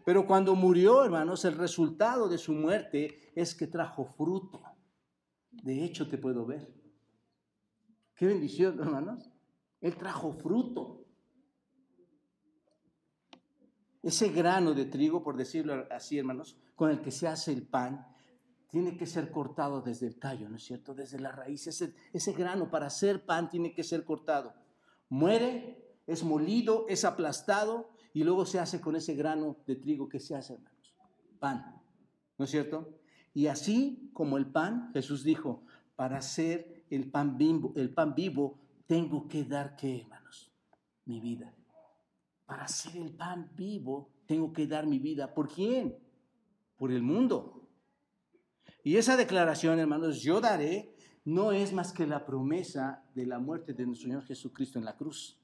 Pero 0.05 0.27
cuando 0.27 0.55
murió, 0.55 1.05
hermanos, 1.05 1.45
el 1.45 1.57
resultado 1.57 2.29
de 2.29 2.39
su 2.39 2.53
muerte 2.53 3.33
es 3.35 3.55
que 3.55 3.67
trajo 3.67 4.05
fruto. 4.05 4.63
De 5.51 5.85
hecho, 5.85 6.09
te 6.09 6.19
puedo 6.19 6.45
ver. 6.47 6.73
Qué 8.15 8.27
bendición, 8.27 8.79
hermanos. 8.81 9.31
Él 9.81 9.97
trajo 9.97 10.33
fruto. 10.33 11.05
Ese 14.03 14.29
grano 14.29 14.73
de 14.73 14.85
trigo, 14.85 15.23
por 15.23 15.37
decirlo 15.37 15.87
así, 15.91 16.19
hermanos, 16.19 16.57
con 16.77 16.91
el 16.91 17.01
que 17.01 17.11
se 17.11 17.27
hace 17.27 17.53
el 17.53 17.67
pan, 17.67 18.07
tiene 18.69 18.97
que 18.97 19.07
ser 19.07 19.31
cortado 19.31 19.81
desde 19.81 20.07
el 20.07 20.19
tallo, 20.19 20.49
¿no 20.49 20.57
es 20.57 20.65
cierto? 20.65 20.95
Desde 20.95 21.19
la 21.19 21.33
raíz. 21.33 21.67
Ese, 21.67 21.95
ese 22.13 22.33
grano 22.33 22.71
para 22.71 22.87
hacer 22.87 23.25
pan 23.25 23.49
tiene 23.49 23.75
que 23.75 23.83
ser 23.83 24.05
cortado. 24.05 24.55
Muere, 25.09 25.97
es 26.07 26.23
molido, 26.23 26.87
es 26.89 27.05
aplastado 27.05 27.96
y 28.17 28.25
luego 28.25 28.47
se 28.47 28.59
hace 28.59 28.81
con 28.81 28.97
ese 28.97 29.15
grano 29.15 29.59
de 29.67 29.77
trigo 29.77 30.09
que 30.09 30.19
se 30.19 30.35
hace, 30.35 30.55
hermanos. 30.55 30.97
Pan, 31.39 31.83
¿no 32.39 32.47
es 32.47 32.51
cierto? 32.51 32.99
Y 33.35 33.47
así 33.47 34.11
como 34.15 34.39
el 34.39 34.47
pan, 34.47 34.91
Jesús 34.95 35.23
dijo, 35.23 35.67
para 35.97 36.17
hacer 36.17 36.87
el 36.89 37.11
pan 37.11 37.37
vivo, 37.37 37.75
el 37.77 37.93
pan 37.93 38.15
vivo 38.15 38.59
tengo 38.87 39.29
que 39.29 39.45
dar 39.45 39.77
qué, 39.77 40.01
hermanos? 40.01 40.51
Mi 41.05 41.21
vida. 41.21 41.55
Para 42.47 42.65
hacer 42.65 42.97
el 42.97 43.11
pan 43.11 43.51
vivo 43.55 44.09
tengo 44.25 44.51
que 44.51 44.67
dar 44.67 44.87
mi 44.87 44.99
vida. 44.99 45.35
¿Por 45.35 45.53
quién? 45.53 45.95
Por 46.79 46.93
el 46.93 47.03
mundo. 47.03 47.69
Y 48.83 48.97
esa 48.97 49.19
declaración, 49.19 49.79
hermanos, 49.79 50.23
yo 50.23 50.41
daré, 50.41 50.97
no 51.27 51.53
es 51.53 51.75
más 51.75 51.93
que 51.93 52.07
la 52.07 52.25
promesa 52.25 53.05
de 53.15 53.27
la 53.27 53.39
muerte 53.39 53.75
de 53.75 53.85
nuestro 53.85 54.09
Señor 54.09 54.25
Jesucristo 54.25 54.79
en 54.79 54.87
la 54.87 54.97
cruz. 54.97 55.39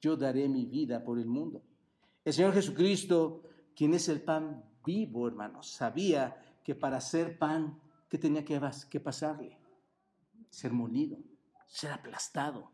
Yo 0.00 0.16
daré 0.16 0.48
mi 0.48 0.66
vida 0.66 1.02
por 1.02 1.18
el 1.18 1.26
mundo. 1.26 1.62
El 2.24 2.32
Señor 2.32 2.52
Jesucristo, 2.52 3.42
quien 3.74 3.94
es 3.94 4.08
el 4.08 4.20
pan 4.20 4.64
vivo, 4.84 5.26
hermanos, 5.26 5.70
sabía 5.70 6.36
que 6.62 6.74
para 6.74 6.98
hacer 6.98 7.38
pan, 7.38 7.80
¿qué 8.08 8.18
tenía 8.18 8.44
que, 8.44 8.60
que 8.90 9.00
pasarle? 9.00 9.58
Ser 10.50 10.72
molido, 10.72 11.18
ser 11.66 11.92
aplastado, 11.92 12.70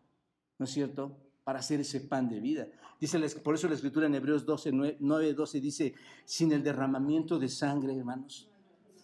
¿no 0.58 0.64
es 0.64 0.70
cierto? 0.70 1.16
Para 1.44 1.60
hacer 1.60 1.80
ese 1.80 2.00
pan 2.00 2.28
de 2.28 2.40
vida. 2.40 2.68
Dice, 3.00 3.18
por 3.40 3.54
eso 3.54 3.68
la 3.68 3.74
escritura 3.74 4.06
en 4.06 4.14
Hebreos 4.14 4.46
12, 4.46 4.72
9, 4.98 5.34
12 5.34 5.60
dice, 5.60 5.94
sin 6.24 6.52
el 6.52 6.62
derramamiento 6.62 7.38
de 7.38 7.48
sangre, 7.48 7.96
hermanos, 7.96 8.48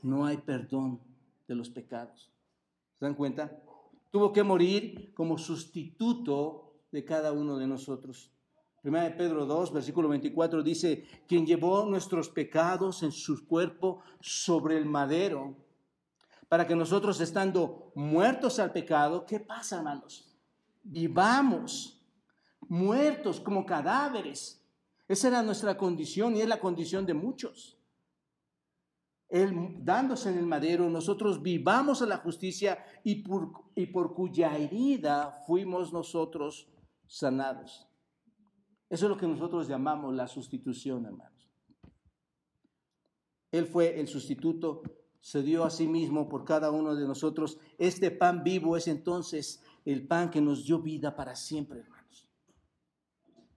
no 0.03 0.25
hay 0.25 0.39
perdón 0.39 1.01
de 1.47 1.55
los 1.55 1.69
pecados. 1.69 2.31
¿Se 2.99 3.05
dan 3.05 3.15
cuenta? 3.15 3.63
Tuvo 4.11 4.33
que 4.33 4.43
morir 4.43 5.13
como 5.15 5.39
sustituto 5.39 6.70
de 6.93 7.05
cada 7.05 7.33
uno 7.33 7.57
de 7.57 7.67
nosotros. 7.67 8.31
Primera 8.83 9.05
de 9.05 9.11
Pedro 9.11 9.45
2, 9.45 9.73
versículo 9.73 10.09
24 10.09 10.63
dice, 10.63 11.05
quien 11.29 11.47
llevó 11.47 11.85
nuestros 11.85 12.31
pecados 12.31 13.03
en 13.03 13.13
su 13.13 13.47
cuerpo 13.47 14.01
sobre 14.21 14.79
el 14.79 14.87
madero, 14.87 15.55
para 16.49 16.67
que 16.67 16.75
nosotros 16.75 17.21
estando 17.21 17.93
muertos 17.95 18.59
al 18.59 18.73
pecado, 18.73 19.25
¿qué 19.27 19.39
pasa, 19.39 19.77
hermanos? 19.77 20.35
Vivamos, 20.83 22.01
muertos 22.69 23.39
como 23.39 23.67
cadáveres. 23.67 24.65
Esa 25.07 25.29
era 25.29 25.43
nuestra 25.43 25.77
condición 25.77 26.35
y 26.35 26.41
es 26.41 26.49
la 26.49 26.59
condición 26.59 27.05
de 27.05 27.15
muchos. 27.15 27.77
Él 29.29 29.77
dándose 29.85 30.31
en 30.31 30.39
el 30.39 30.47
madero, 30.47 30.89
nosotros 30.91 31.41
vivamos 31.41 32.03
a 32.03 32.07
la 32.07 32.17
justicia 32.17 32.85
y 33.05 33.17
por, 33.17 33.53
y 33.77 33.87
por 33.87 34.13
cuya 34.15 34.57
herida 34.57 35.31
fuimos 35.47 35.93
nosotros 35.93 36.67
sanados. 37.11 37.89
Eso 38.89 39.07
es 39.07 39.11
lo 39.11 39.17
que 39.17 39.27
nosotros 39.27 39.67
llamamos 39.67 40.15
la 40.15 40.29
sustitución, 40.29 41.05
hermanos. 41.07 41.51
Él 43.51 43.67
fue 43.67 43.99
el 43.99 44.07
sustituto, 44.07 44.83
se 45.19 45.43
dio 45.43 45.65
a 45.65 45.71
sí 45.71 45.89
mismo 45.89 46.29
por 46.29 46.45
cada 46.45 46.71
uno 46.71 46.95
de 46.95 47.07
nosotros. 47.07 47.59
Este 47.79 48.13
pan 48.13 48.45
vivo 48.45 48.77
es 48.77 48.87
entonces 48.87 49.61
el 49.85 50.07
pan 50.07 50.31
que 50.31 50.41
nos 50.41 50.65
dio 50.65 50.81
vida 50.81 51.17
para 51.17 51.35
siempre, 51.35 51.81
hermanos. 51.81 52.29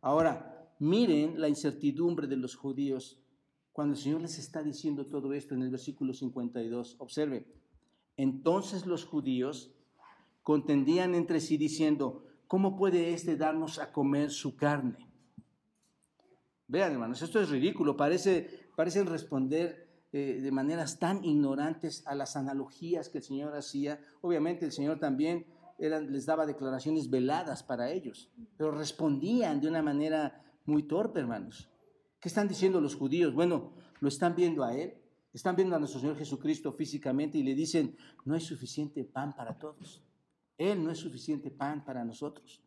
Ahora, 0.02 0.68
miren 0.80 1.40
la 1.40 1.48
incertidumbre 1.48 2.26
de 2.28 2.38
los 2.38 2.56
judíos 2.56 3.22
cuando 3.72 3.94
el 3.94 4.02
Señor 4.02 4.22
les 4.22 4.40
está 4.40 4.64
diciendo 4.64 5.06
todo 5.06 5.32
esto 5.34 5.54
en 5.54 5.62
el 5.62 5.70
versículo 5.70 6.14
52, 6.14 6.96
observe, 7.00 7.48
entonces 8.18 8.86
los 8.86 9.06
judíos 9.06 9.76
contendían 10.42 11.16
entre 11.16 11.40
sí 11.40 11.58
diciendo, 11.58 12.26
¿cómo 12.54 12.76
puede 12.76 13.16
éste 13.16 13.36
darnos 13.36 13.80
a 13.80 13.92
comer 13.92 14.30
su 14.30 14.56
carne? 14.56 15.10
Vean, 16.68 16.92
hermanos, 16.92 17.20
esto 17.24 17.42
es 17.42 17.50
ridículo, 17.50 17.98
parece, 17.98 18.70
parecen 18.76 19.08
responder 19.08 20.06
eh, 20.12 20.40
de 20.40 20.52
maneras 20.52 21.00
tan 21.00 21.26
ignorantes 21.26 22.06
a 22.06 22.14
las 22.14 22.36
analogías 22.36 23.10
que 23.10 23.18
el 23.18 23.24
Señor 23.24 23.56
hacía. 23.56 24.00
Obviamente 24.22 24.66
el 24.66 24.72
Señor 24.72 25.00
también 25.00 25.48
les 25.80 26.28
daba 26.28 26.46
declaraciones 26.46 27.10
veladas 27.10 27.64
para 27.64 27.90
ellos, 27.90 28.32
pero 28.56 28.70
respondían 28.70 29.60
de 29.60 29.70
una 29.70 29.82
manera 29.82 30.46
muy 30.66 30.84
torpe, 30.84 31.22
hermanos. 31.22 31.72
¿Qué 32.20 32.30
están 32.30 32.48
diciendo 32.48 32.80
los 32.80 32.94
judíos? 32.94 33.34
Bueno, 33.34 33.74
lo 34.00 34.08
están 34.10 34.36
viendo 34.36 34.64
a 34.64 34.76
Él, 34.76 34.94
están 35.34 35.56
viendo 35.56 35.76
a 35.76 35.80
nuestro 35.80 36.00
Señor 36.00 36.18
Jesucristo 36.18 36.72
físicamente 36.72 37.40
y 37.40 37.42
le 37.42 37.56
dicen, 37.56 37.98
no 38.26 38.36
hay 38.36 38.42
suficiente 38.42 39.04
pan 39.06 39.34
para 39.36 39.58
todos. 39.58 40.04
Él 40.58 40.84
no 40.84 40.92
es 40.92 41.00
suficiente 41.00 41.52
pan 41.52 41.84
para 41.84 42.04
nosotros. 42.04 42.62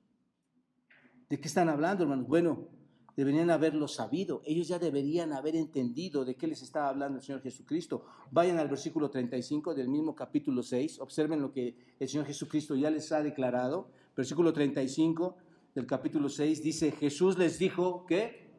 ¿De 1.29 1.41
qué 1.41 1.49
están 1.49 1.69
hablando, 1.69 2.05
hermanos? 2.05 2.27
Bueno, 2.27 2.69
deberían 3.17 3.51
haberlo 3.51 3.89
sabido. 3.89 4.43
Ellos 4.45 4.69
ya 4.69 4.79
deberían 4.79 5.33
haber 5.33 5.57
entendido 5.57 6.25
de 6.25 6.37
qué 6.37 6.47
les 6.47 6.63
estaba 6.63 6.89
hablando 6.89 7.19
el 7.19 7.25
Señor 7.25 7.43
Jesucristo. 7.43 8.05
Vayan 8.31 8.59
al 8.59 8.69
versículo 8.69 9.11
35 9.11 9.75
del 9.75 9.89
mismo 9.89 10.15
capítulo 10.15 10.63
6. 10.63 11.01
Observen 11.01 11.41
lo 11.41 11.53
que 11.53 11.75
el 11.99 12.09
Señor 12.09 12.27
Jesucristo 12.27 12.77
ya 12.77 12.91
les 12.91 13.11
ha 13.13 13.23
declarado. 13.23 13.91
Versículo 14.15 14.53
35 14.53 15.37
del 15.75 15.87
capítulo 15.87 16.29
6 16.29 16.63
dice, 16.63 16.93
Jesús 16.93 17.37
les 17.39 17.59
dijo 17.59 18.07
que 18.07 18.51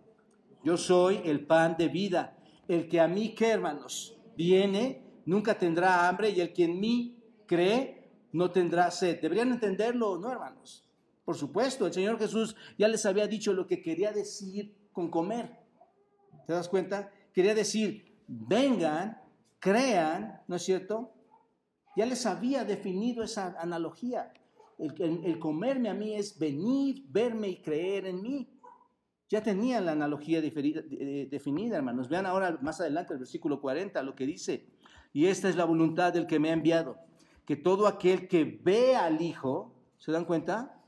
yo 0.63 0.75
soy 0.75 1.21
el 1.23 1.45
pan 1.45 1.75
de 1.77 1.87
vida. 1.87 2.37
El 2.67 2.87
que 2.89 2.99
a 2.99 3.07
mí, 3.07 3.33
¿qué 3.33 3.51
hermanos? 3.51 4.17
Viene, 4.35 5.01
nunca 5.25 5.57
tendrá 5.57 6.09
hambre 6.09 6.31
y 6.31 6.41
el 6.41 6.51
que 6.51 6.65
en 6.65 6.79
mí 6.79 7.17
cree, 7.45 7.96
no 8.37 8.51
tendrá 8.51 8.91
sed. 8.91 9.19
¿Deberían 9.19 9.51
entenderlo 9.51 10.17
no, 10.17 10.31
hermanos? 10.31 10.85
Por 11.25 11.35
supuesto, 11.35 11.87
el 11.87 11.93
Señor 11.93 12.19
Jesús 12.19 12.55
ya 12.77 12.87
les 12.87 13.05
había 13.05 13.27
dicho 13.27 13.51
lo 13.51 13.67
que 13.67 13.81
quería 13.81 14.11
decir 14.11 14.73
con 14.93 15.09
comer. 15.09 15.59
¿Te 16.45 16.53
das 16.53 16.69
cuenta? 16.69 17.11
Quería 17.33 17.53
decir, 17.53 18.15
vengan, 18.27 19.21
crean, 19.59 20.41
¿no 20.47 20.55
es 20.55 20.63
cierto? 20.63 21.13
Ya 21.97 22.05
les 22.05 22.25
había 22.25 22.63
definido 22.63 23.23
esa 23.23 23.55
analogía. 23.59 24.31
El, 24.77 25.39
comerme 25.39 25.89
a 25.89 25.95
mí 25.95 26.13
es 26.13 26.37
venir, 26.37 27.03
verme 27.09 27.49
y 27.49 27.61
creer 27.61 28.05
en 28.05 28.21
mí. 28.21 28.47
Ya 29.29 29.41
tenían 29.41 29.85
la 29.85 29.93
analogía 29.93 30.39
definida, 30.41 31.75
hermanos. 31.75 32.07
Vean 32.07 32.27
ahora 32.27 32.57
más 32.61 32.79
adelante 32.79 33.13
el 33.13 33.19
versículo 33.19 33.59
40, 33.59 34.01
lo 34.03 34.15
que 34.15 34.25
dice. 34.25 34.67
Y 35.11 35.25
esta 35.25 35.49
es 35.49 35.55
la 35.55 35.65
voluntad 35.65 36.13
del 36.13 36.27
que 36.27 36.39
me 36.39 36.51
ha 36.51 36.53
enviado, 36.53 36.97
que 37.47 37.55
todo 37.55 37.87
aquel 37.87 38.27
que 38.27 38.43
ve 38.43 38.95
al 38.95 39.21
Hijo, 39.21 39.73
¿se 39.97 40.11
dan 40.11 40.25
cuenta? 40.25 40.83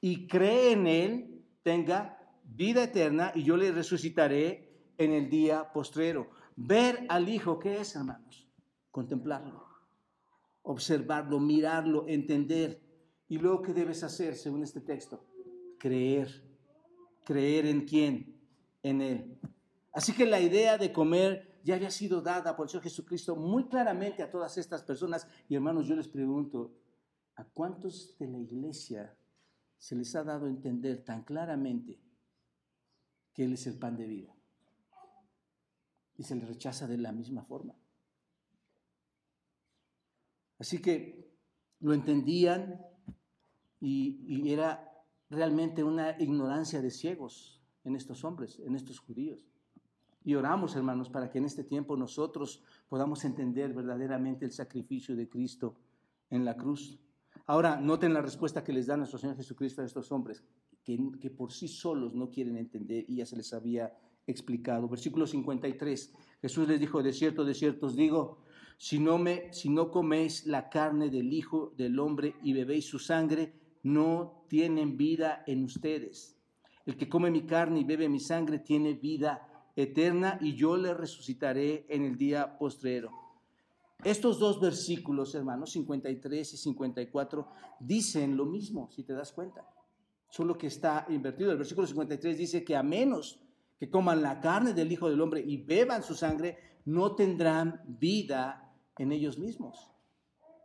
Y 0.00 0.26
cree 0.26 0.72
en 0.72 0.88
Él, 0.88 1.44
tenga 1.62 2.18
vida 2.42 2.82
eterna 2.82 3.30
y 3.36 3.44
yo 3.44 3.56
le 3.56 3.70
resucitaré 3.70 4.90
en 4.98 5.12
el 5.12 5.30
día 5.30 5.72
postrero. 5.72 6.30
Ver 6.56 7.06
al 7.08 7.28
Hijo, 7.28 7.60
¿qué 7.60 7.80
es, 7.80 7.94
hermanos? 7.94 8.48
Contemplarlo, 8.90 9.64
observarlo, 10.62 11.38
mirarlo, 11.38 12.06
entender 12.08 12.82
¿Y 13.32 13.38
luego 13.38 13.62
qué 13.62 13.72
debes 13.72 14.04
hacer 14.04 14.36
según 14.36 14.62
este 14.62 14.82
texto? 14.82 15.24
Creer. 15.78 16.28
¿Creer 17.24 17.64
en 17.64 17.86
quién? 17.86 18.38
En 18.82 19.00
Él. 19.00 19.38
Así 19.90 20.12
que 20.12 20.26
la 20.26 20.38
idea 20.38 20.76
de 20.76 20.92
comer 20.92 21.51
ya 21.64 21.76
había 21.76 21.90
sido 21.90 22.20
dada 22.20 22.56
por 22.56 22.66
el 22.66 22.70
Señor 22.70 22.84
Jesucristo 22.84 23.36
muy 23.36 23.68
claramente 23.68 24.22
a 24.22 24.30
todas 24.30 24.58
estas 24.58 24.82
personas. 24.82 25.26
Y 25.48 25.54
hermanos, 25.54 25.86
yo 25.86 25.96
les 25.96 26.08
pregunto, 26.08 26.74
¿a 27.36 27.44
cuántos 27.44 28.16
de 28.18 28.28
la 28.28 28.38
iglesia 28.38 29.16
se 29.78 29.96
les 29.96 30.14
ha 30.14 30.24
dado 30.24 30.46
a 30.46 30.50
entender 30.50 31.04
tan 31.04 31.24
claramente 31.24 32.00
que 33.32 33.44
Él 33.44 33.54
es 33.54 33.66
el 33.66 33.78
pan 33.78 33.96
de 33.96 34.06
vida? 34.06 34.36
Y 36.16 36.24
se 36.24 36.34
les 36.34 36.46
rechaza 36.46 36.86
de 36.86 36.98
la 36.98 37.12
misma 37.12 37.44
forma. 37.44 37.74
Así 40.58 40.80
que 40.80 41.36
lo 41.80 41.92
entendían 41.92 42.80
y, 43.80 44.48
era 44.48 44.88
realmente 45.28 45.82
una 45.82 46.16
ignorancia 46.20 46.80
de 46.80 46.90
ciegos 46.90 47.60
en 47.82 47.96
estos 47.96 48.22
hombres, 48.22 48.60
en 48.60 48.76
estos 48.76 49.00
judíos. 49.00 49.44
Y 50.24 50.34
oramos, 50.34 50.76
hermanos, 50.76 51.08
para 51.08 51.30
que 51.30 51.38
en 51.38 51.44
este 51.44 51.64
tiempo 51.64 51.96
nosotros 51.96 52.62
podamos 52.88 53.24
entender 53.24 53.72
verdaderamente 53.72 54.44
el 54.44 54.52
sacrificio 54.52 55.16
de 55.16 55.28
Cristo 55.28 55.76
en 56.30 56.44
la 56.44 56.56
cruz. 56.56 56.98
Ahora, 57.46 57.80
noten 57.80 58.14
la 58.14 58.22
respuesta 58.22 58.62
que 58.62 58.72
les 58.72 58.86
da 58.86 58.96
nuestro 58.96 59.18
Señor 59.18 59.36
Jesucristo 59.36 59.82
a 59.82 59.84
estos 59.84 60.12
hombres, 60.12 60.44
que, 60.84 60.98
que 61.20 61.30
por 61.30 61.52
sí 61.52 61.66
solos 61.66 62.14
no 62.14 62.30
quieren 62.30 62.56
entender 62.56 63.04
y 63.08 63.16
ya 63.16 63.26
se 63.26 63.36
les 63.36 63.52
había 63.52 63.92
explicado. 64.26 64.88
Versículo 64.88 65.26
53, 65.26 66.14
Jesús 66.40 66.68
les 66.68 66.78
dijo, 66.78 67.02
de 67.02 67.12
cierto, 67.12 67.44
de 67.44 67.54
cierto 67.54 67.86
os 67.86 67.96
digo, 67.96 68.38
si 68.78 68.98
no, 68.98 69.18
me, 69.18 69.52
si 69.52 69.68
no 69.68 69.90
coméis 69.90 70.46
la 70.46 70.68
carne 70.68 71.10
del 71.10 71.32
Hijo 71.32 71.72
del 71.76 71.98
Hombre 71.98 72.36
y 72.42 72.52
bebéis 72.52 72.86
su 72.86 72.98
sangre, 72.98 73.54
no 73.82 74.44
tienen 74.48 74.96
vida 74.96 75.42
en 75.46 75.64
ustedes. 75.64 76.36
El 76.84 76.96
que 76.96 77.08
come 77.08 77.30
mi 77.30 77.42
carne 77.42 77.80
y 77.80 77.84
bebe 77.84 78.08
mi 78.08 78.20
sangre 78.20 78.58
tiene 78.58 78.94
vida 78.94 79.48
eterna 79.76 80.38
y 80.40 80.54
yo 80.54 80.76
le 80.76 80.94
resucitaré 80.94 81.86
en 81.88 82.04
el 82.04 82.16
día 82.16 82.58
postrero. 82.58 83.10
Estos 84.04 84.38
dos 84.38 84.60
versículos, 84.60 85.34
hermanos, 85.34 85.72
53 85.72 86.54
y 86.54 86.56
54, 86.56 87.46
dicen 87.78 88.36
lo 88.36 88.46
mismo, 88.46 88.90
si 88.90 89.04
te 89.04 89.12
das 89.12 89.32
cuenta. 89.32 89.68
Solo 90.28 90.58
que 90.58 90.66
está 90.66 91.06
invertido. 91.08 91.52
El 91.52 91.58
versículo 91.58 91.86
53 91.86 92.36
dice 92.36 92.64
que 92.64 92.74
a 92.74 92.82
menos 92.82 93.40
que 93.78 93.90
coman 93.90 94.22
la 94.22 94.40
carne 94.40 94.74
del 94.74 94.90
Hijo 94.90 95.08
del 95.08 95.20
Hombre 95.20 95.42
y 95.46 95.58
beban 95.58 96.02
su 96.02 96.14
sangre, 96.14 96.78
no 96.84 97.14
tendrán 97.14 97.82
vida 97.86 98.72
en 98.98 99.12
ellos 99.12 99.38
mismos. 99.38 99.92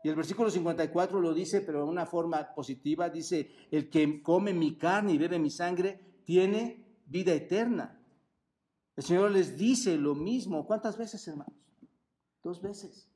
Y 0.03 0.09
el 0.09 0.15
versículo 0.15 0.49
54 0.49 1.19
lo 1.19 1.33
dice, 1.33 1.61
pero 1.61 1.79
de 1.79 1.89
una 1.89 2.05
forma 2.05 2.53
positiva, 2.55 3.09
dice, 3.09 3.51
el 3.71 3.89
que 3.89 4.21
come 4.21 4.53
mi 4.53 4.77
carne 4.77 5.13
y 5.13 5.17
bebe 5.17 5.39
mi 5.39 5.49
sangre 5.49 5.99
tiene 6.23 6.85
vida 7.05 7.33
eterna. 7.33 7.96
El 8.97 9.03
Señor 9.03 9.31
les 9.31 9.55
dice 9.55 9.95
lo 9.95 10.15
mismo. 10.15 10.65
¿Cuántas 10.65 10.97
veces, 10.97 11.25
hermanos? 11.27 11.53
Dos 12.43 12.61
veces. 12.61 13.07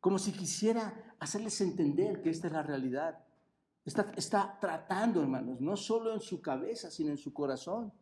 Como 0.00 0.18
si 0.18 0.32
quisiera 0.32 1.14
hacerles 1.20 1.60
entender 1.60 2.22
que 2.22 2.30
esta 2.30 2.46
es 2.46 2.54
la 2.54 2.62
realidad. 2.62 3.22
Está, 3.84 4.58
tratando, 4.60 5.20
hermanos, 5.20 5.60
no 5.60 5.76
solo 5.76 6.14
en 6.14 6.20
su 6.20 6.40
cabeza, 6.40 6.90
sino 6.90 7.10
en 7.10 7.18
su 7.18 7.34
corazón, 7.34 7.92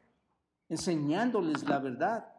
enseñándoles 0.68 1.68
la 1.68 1.80
verdad. 1.80 2.32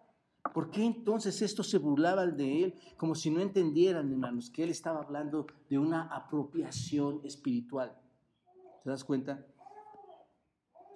¿Por 0.53 0.71
qué 0.71 0.85
entonces 0.85 1.41
estos 1.41 1.69
se 1.69 1.77
burlaban 1.77 2.37
de 2.37 2.63
él 2.63 2.79
como 2.97 3.15
si 3.15 3.29
no 3.29 3.41
entendieran, 3.41 4.09
hermanos, 4.11 4.49
que 4.49 4.63
él 4.63 4.69
estaba 4.69 5.01
hablando 5.01 5.45
de 5.69 5.77
una 5.77 6.03
apropiación 6.03 7.19
espiritual? 7.25 7.99
¿Te 8.83 8.89
das 8.89 9.03
cuenta? 9.03 9.45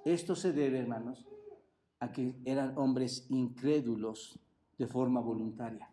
Esto 0.05 0.35
se 0.35 0.53
debe, 0.53 0.79
hermanos, 0.79 1.25
a 1.99 2.11
que 2.11 2.35
eran 2.45 2.77
hombres 2.77 3.25
incrédulos 3.29 4.39
de 4.77 4.87
forma 4.87 5.21
voluntaria. 5.21 5.89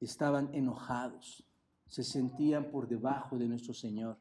Estaban 0.00 0.54
enojados, 0.54 1.46
se 1.86 2.02
sentían 2.02 2.70
por 2.70 2.88
debajo 2.88 3.38
de 3.38 3.48
nuestro 3.48 3.74
Señor. 3.74 4.18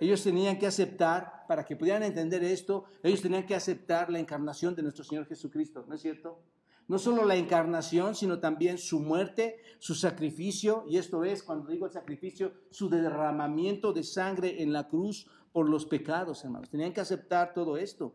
Ellos 0.00 0.22
tenían 0.22 0.58
que 0.58 0.66
aceptar, 0.66 1.44
para 1.48 1.64
que 1.64 1.76
pudieran 1.76 2.02
entender 2.02 2.42
esto, 2.44 2.84
ellos 3.02 3.22
tenían 3.22 3.46
que 3.46 3.54
aceptar 3.54 4.10
la 4.10 4.18
encarnación 4.18 4.74
de 4.74 4.82
nuestro 4.82 5.04
Señor 5.04 5.26
Jesucristo, 5.26 5.84
¿no 5.88 5.94
es 5.94 6.02
cierto? 6.02 6.42
No 6.88 6.98
solo 6.98 7.24
la 7.24 7.36
encarnación, 7.36 8.14
sino 8.14 8.40
también 8.40 8.78
su 8.78 9.00
muerte, 9.00 9.58
su 9.78 9.94
sacrificio, 9.94 10.84
y 10.88 10.96
esto 10.96 11.22
es, 11.22 11.42
cuando 11.42 11.70
digo 11.70 11.86
el 11.86 11.92
sacrificio, 11.92 12.52
su 12.70 12.88
derramamiento 12.88 13.92
de 13.92 14.02
sangre 14.02 14.62
en 14.62 14.72
la 14.72 14.88
cruz 14.88 15.28
por 15.52 15.68
los 15.68 15.84
pecados, 15.84 16.44
hermanos. 16.44 16.70
Tenían 16.70 16.92
que 16.92 17.00
aceptar 17.00 17.52
todo 17.52 17.76
esto. 17.76 18.14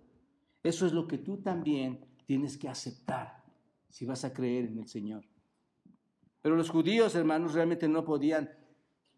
Eso 0.64 0.86
es 0.86 0.94
lo 0.94 1.08
que 1.08 1.18
tú 1.18 1.38
también 1.38 2.06
tienes 2.26 2.58
que 2.58 2.70
aceptar 2.70 3.44
si 3.90 4.06
vas 4.06 4.24
a 4.24 4.34
creer 4.34 4.66
en 4.66 4.80
el 4.80 4.88
Señor. 4.88 5.26
Pero 6.42 6.56
los 6.56 6.70
judíos, 6.70 7.14
hermanos, 7.16 7.54
realmente 7.54 7.88
no 7.88 8.04
podían 8.04 8.50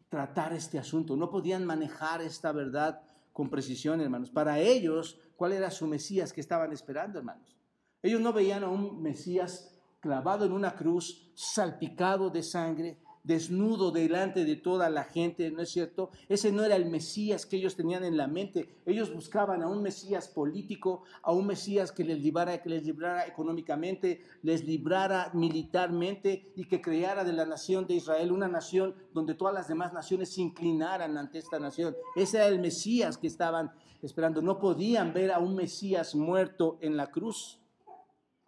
tratar 0.10 0.54
este 0.54 0.78
asunto, 0.78 1.16
no 1.16 1.30
podían 1.30 1.66
manejar 1.66 2.22
esta 2.22 2.52
verdad 2.52 3.02
con 3.32 3.50
precisión, 3.50 4.02
hermanos. 4.02 4.30
Para 4.30 4.60
ellos, 4.60 5.20
¿cuál 5.36 5.54
era 5.54 5.70
su 5.72 5.88
Mesías 5.88 6.34
que 6.34 6.42
estaban 6.42 6.72
esperando, 6.72 7.20
hermanos? 7.20 7.56
Ellos 8.02 8.22
no 8.22 8.34
veían 8.34 8.64
a 8.64 8.70
un 8.70 9.02
Mesías 9.02 9.76
clavado 10.00 10.46
en 10.46 10.52
una 10.52 10.76
cruz, 10.76 11.32
salpicado 11.36 12.30
de 12.30 12.44
sangre, 12.44 13.00
desnudo 13.26 13.92
delante 13.92 14.46
de 14.46 14.56
toda 14.56 14.90
la 14.90 15.04
gente, 15.04 15.50
¿no 15.50 15.64
es 15.64 15.70
cierto? 15.70 16.12
Ese 16.30 16.52
no 16.52 16.64
era 16.64 16.76
el 16.76 16.86
Mesías 16.86 17.46
que 17.46 17.58
ellos 17.58 17.76
tenían 17.76 18.04
en 18.04 18.18
la 18.18 18.28
mente. 18.28 18.78
Ellos 18.86 19.14
buscaban 19.14 19.64
a 19.64 19.68
un 19.68 19.82
Mesías 19.82 20.28
político, 20.28 21.04
a 21.24 21.32
un 21.32 21.48
Mesías 21.48 21.92
que 21.92 22.04
les 22.04 22.20
librara, 22.20 22.62
que 22.62 22.70
les 22.70 22.84
librara 22.84 23.26
económicamente, 23.26 24.22
les 24.44 24.64
librara 24.64 25.32
militarmente 25.34 26.54
y 26.56 26.66
que 26.66 26.82
creara 26.82 27.24
de 27.24 27.34
la 27.34 27.46
nación 27.46 27.88
de 27.88 27.96
Israel 27.96 28.32
una 28.32 28.48
nación 28.48 28.96
donde 29.12 29.34
todas 29.34 29.54
las 29.54 29.68
demás 29.68 29.92
naciones 29.92 30.34
se 30.34 30.42
inclinaran 30.42 31.18
ante 31.18 31.40
esta 31.40 31.60
nación. 31.60 31.96
Ese 32.16 32.38
era 32.38 32.48
el 32.48 32.60
Mesías 32.60 33.18
que 33.18 33.28
estaban 33.28 33.72
esperando. 34.04 34.42
No 34.44 34.60
podían 34.60 35.14
ver 35.14 35.32
a 35.32 35.40
un 35.40 35.56
Mesías 35.56 36.14
muerto 36.14 36.78
en 36.82 36.96
la 36.96 37.08
cruz. 37.08 37.60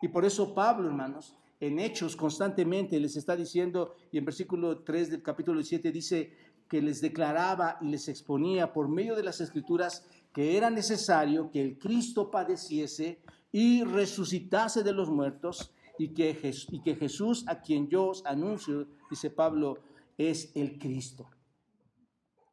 Y 0.01 0.09
por 0.09 0.23
eso 0.23 0.53
Pablo, 0.53 0.87
hermanos, 0.87 1.36
en 1.59 1.79
Hechos 1.79 2.15
constantemente 2.15 2.99
les 2.99 3.15
está 3.15 3.35
diciendo, 3.35 3.95
y 4.11 4.17
en 4.17 4.25
versículo 4.25 4.79
3 4.79 5.11
del 5.11 5.23
capítulo 5.23 5.63
7 5.63 5.91
dice 5.91 6.33
que 6.67 6.81
les 6.81 7.01
declaraba 7.01 7.77
y 7.81 7.87
les 7.87 8.07
exponía 8.09 8.73
por 8.73 8.89
medio 8.89 9.15
de 9.15 9.23
las 9.23 9.41
escrituras 9.41 10.07
que 10.33 10.57
era 10.57 10.69
necesario 10.69 11.49
que 11.49 11.61
el 11.61 11.79
Cristo 11.79 12.29
padeciese 12.29 13.21
y 13.51 13.83
resucitase 13.83 14.83
de 14.83 14.93
los 14.93 15.09
muertos 15.09 15.73
y 15.97 16.09
que, 16.09 16.39
y 16.71 16.81
que 16.81 16.95
Jesús, 16.95 17.45
a 17.47 17.61
quien 17.61 17.87
yo 17.87 18.07
os 18.07 18.25
anuncio, 18.25 18.87
dice 19.09 19.31
Pablo, 19.31 19.79
es 20.17 20.51
el 20.55 20.77
Cristo. 20.77 21.29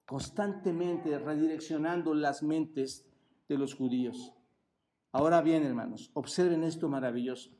Constantemente 0.06 1.18
redireccionando 1.18 2.14
las 2.14 2.42
mentes 2.42 3.06
de 3.48 3.58
los 3.58 3.74
judíos. 3.74 4.32
Ahora 5.12 5.42
bien, 5.42 5.62
hermanos, 5.64 6.10
observen 6.14 6.64
esto 6.64 6.88
maravilloso. 6.88 7.50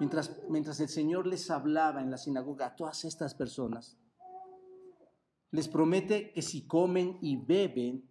Mientras, 0.00 0.36
mientras 0.48 0.80
el 0.80 0.88
Señor 0.88 1.26
les 1.26 1.48
hablaba 1.50 2.02
en 2.02 2.10
la 2.10 2.18
sinagoga 2.18 2.66
a 2.66 2.76
todas 2.76 3.04
estas 3.04 3.34
personas, 3.34 3.96
les 5.52 5.68
promete 5.68 6.32
que 6.32 6.42
si 6.42 6.66
comen 6.66 7.18
y 7.20 7.36
beben 7.36 8.08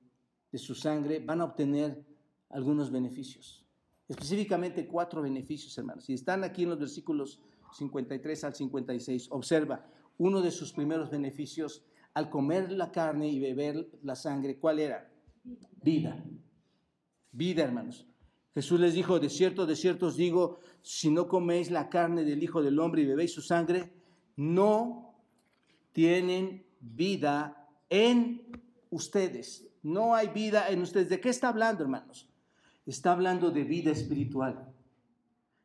de 0.51 0.57
su 0.57 0.73
sangre 0.73 1.19
van 1.19 1.41
a 1.41 1.45
obtener 1.45 2.05
algunos 2.49 2.91
beneficios. 2.91 3.65
Específicamente 4.07 4.87
cuatro 4.87 5.21
beneficios, 5.21 5.77
hermanos. 5.77 6.09
Y 6.09 6.13
están 6.13 6.43
aquí 6.43 6.63
en 6.63 6.69
los 6.69 6.79
versículos 6.79 7.41
53 7.73 8.43
al 8.45 8.55
56. 8.55 9.27
Observa, 9.31 9.85
uno 10.17 10.41
de 10.41 10.51
sus 10.51 10.71
primeros 10.71 11.09
beneficios 11.09 11.83
al 12.13 12.29
comer 12.29 12.71
la 12.71 12.91
carne 12.91 13.27
y 13.27 13.39
beber 13.39 13.89
la 14.01 14.15
sangre, 14.15 14.57
¿cuál 14.57 14.79
era? 14.79 15.11
Vida 15.81 16.23
vida, 17.31 17.63
hermanos. 17.63 18.08
Jesús 18.59 18.77
les 18.77 18.93
dijo, 18.93 19.21
de 19.21 19.29
cierto, 19.29 19.65
de 19.65 19.77
cierto 19.77 20.07
os 20.07 20.17
digo, 20.17 20.59
si 20.81 21.09
no 21.09 21.29
coméis 21.29 21.71
la 21.71 21.87
carne 21.87 22.25
del 22.25 22.43
Hijo 22.43 22.61
del 22.61 22.77
Hombre 22.77 23.03
y 23.03 23.05
bebéis 23.05 23.31
su 23.31 23.41
sangre, 23.41 23.89
no 24.35 25.15
tienen 25.93 26.65
vida 26.81 27.69
en 27.89 28.41
ustedes. 28.89 29.65
No 29.81 30.13
hay 30.13 30.27
vida 30.27 30.67
en 30.67 30.81
ustedes. 30.81 31.07
¿De 31.07 31.21
qué 31.21 31.29
está 31.29 31.47
hablando, 31.47 31.83
hermanos? 31.83 32.27
Está 32.85 33.13
hablando 33.13 33.49
de 33.49 33.63
vida 33.63 33.91
espiritual. 33.91 34.69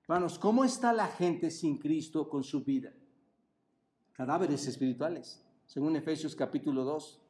Hermanos, 0.02 0.38
¿cómo 0.38 0.64
está 0.64 0.92
la 0.92 1.08
gente 1.08 1.50
sin 1.50 1.78
Cristo 1.78 2.28
con 2.28 2.44
su 2.44 2.62
vida? 2.62 2.92
Cadáveres 4.12 4.68
espirituales, 4.68 5.42
según 5.66 5.96
Efesios 5.96 6.36
capítulo 6.36 6.84
2. 6.84 7.23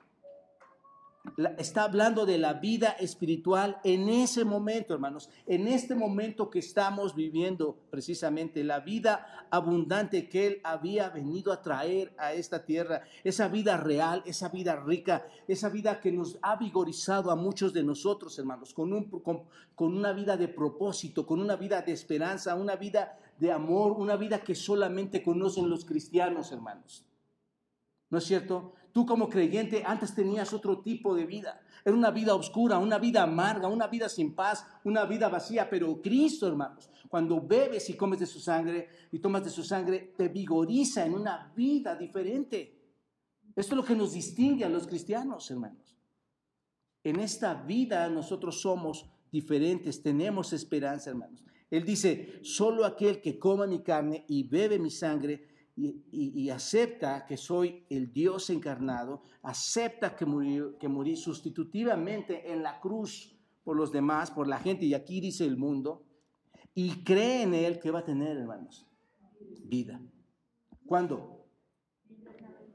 Está 1.58 1.84
hablando 1.84 2.26
de 2.26 2.38
la 2.38 2.54
vida 2.54 2.90
espiritual 2.90 3.80
en 3.82 4.08
ese 4.08 4.44
momento, 4.44 4.94
hermanos, 4.94 5.30
en 5.46 5.66
este 5.66 5.94
momento 5.94 6.50
que 6.50 6.58
estamos 6.58 7.14
viviendo 7.14 7.78
precisamente, 7.90 8.62
la 8.62 8.80
vida 8.80 9.46
abundante 9.50 10.28
que 10.28 10.46
Él 10.46 10.60
había 10.64 11.08
venido 11.08 11.52
a 11.52 11.62
traer 11.62 12.14
a 12.18 12.34
esta 12.34 12.64
tierra, 12.64 13.02
esa 13.24 13.48
vida 13.48 13.76
real, 13.76 14.22
esa 14.26 14.48
vida 14.48 14.76
rica, 14.76 15.26
esa 15.48 15.70
vida 15.70 16.00
que 16.00 16.12
nos 16.12 16.38
ha 16.42 16.56
vigorizado 16.56 17.30
a 17.30 17.36
muchos 17.36 17.72
de 17.72 17.82
nosotros, 17.82 18.38
hermanos, 18.38 18.74
con, 18.74 18.92
un, 18.92 19.10
una 19.78 20.12
vida 20.12 20.36
de 20.36 20.48
propósito, 20.48 21.26
con 21.26 21.40
una 21.40 21.56
vida 21.56 21.82
de 21.82 21.92
esperanza, 21.92 22.54
una 22.54 22.76
vida 22.76 23.18
de 23.38 23.50
amor, 23.50 23.92
una 23.92 24.16
vida 24.16 24.40
que 24.44 24.54
solamente 24.54 25.22
conocen 25.22 25.68
los 25.68 25.84
cristianos, 25.84 26.52
hermanos. 26.52 27.04
¿No 28.10 28.18
es 28.18 28.24
cierto? 28.24 28.74
Tú 28.94 29.04
como 29.04 29.28
creyente 29.28 29.82
antes 29.84 30.14
tenías 30.14 30.52
otro 30.52 30.78
tipo 30.78 31.16
de 31.16 31.26
vida. 31.26 31.60
Era 31.84 31.96
una 31.96 32.12
vida 32.12 32.32
oscura, 32.32 32.78
una 32.78 32.96
vida 32.96 33.24
amarga, 33.24 33.66
una 33.66 33.88
vida 33.88 34.08
sin 34.08 34.36
paz, 34.36 34.64
una 34.84 35.04
vida 35.04 35.28
vacía. 35.28 35.68
Pero 35.68 36.00
Cristo, 36.00 36.46
hermanos, 36.46 36.88
cuando 37.08 37.44
bebes 37.44 37.90
y 37.90 37.96
comes 37.96 38.20
de 38.20 38.26
su 38.26 38.38
sangre 38.38 38.88
y 39.10 39.18
tomas 39.18 39.42
de 39.42 39.50
su 39.50 39.64
sangre, 39.64 40.14
te 40.16 40.28
vigoriza 40.28 41.04
en 41.04 41.14
una 41.14 41.52
vida 41.56 41.96
diferente. 41.96 42.84
Esto 43.56 43.74
es 43.74 43.76
lo 43.76 43.84
que 43.84 43.96
nos 43.96 44.12
distingue 44.12 44.64
a 44.64 44.68
los 44.68 44.86
cristianos, 44.86 45.50
hermanos. 45.50 45.96
En 47.02 47.18
esta 47.18 47.52
vida 47.52 48.08
nosotros 48.08 48.60
somos 48.60 49.10
diferentes, 49.32 50.04
tenemos 50.04 50.52
esperanza, 50.52 51.10
hermanos. 51.10 51.44
Él 51.68 51.84
dice, 51.84 52.38
solo 52.44 52.84
aquel 52.84 53.20
que 53.20 53.40
coma 53.40 53.66
mi 53.66 53.82
carne 53.82 54.24
y 54.28 54.44
bebe 54.44 54.78
mi 54.78 54.92
sangre 54.92 55.48
y, 55.76 56.50
acepta 56.50 57.26
que 57.26 57.36
soy 57.36 57.84
el 57.90 58.12
Dios 58.12 58.50
encarnado, 58.50 59.22
acepta 59.42 60.14
que 60.14 60.24
morí, 60.24 60.60
que 60.78 60.88
morí 60.88 61.16
sustitutivamente 61.16 62.52
en 62.52 62.62
la 62.62 62.80
cruz 62.80 63.36
por 63.64 63.76
los 63.76 63.90
demás, 63.90 64.30
por 64.30 64.46
la 64.46 64.58
gente, 64.58 64.84
y 64.84 64.94
aquí 64.94 65.20
dice 65.20 65.44
el 65.44 65.56
mundo, 65.56 66.04
y 66.74 67.02
cree 67.02 67.42
en 67.42 67.54
Él 67.54 67.80
que 67.80 67.90
va 67.90 68.00
a 68.00 68.04
tener, 68.04 68.36
hermanos, 68.36 68.86
vida. 69.64 70.00
¿Cuándo? 70.86 71.46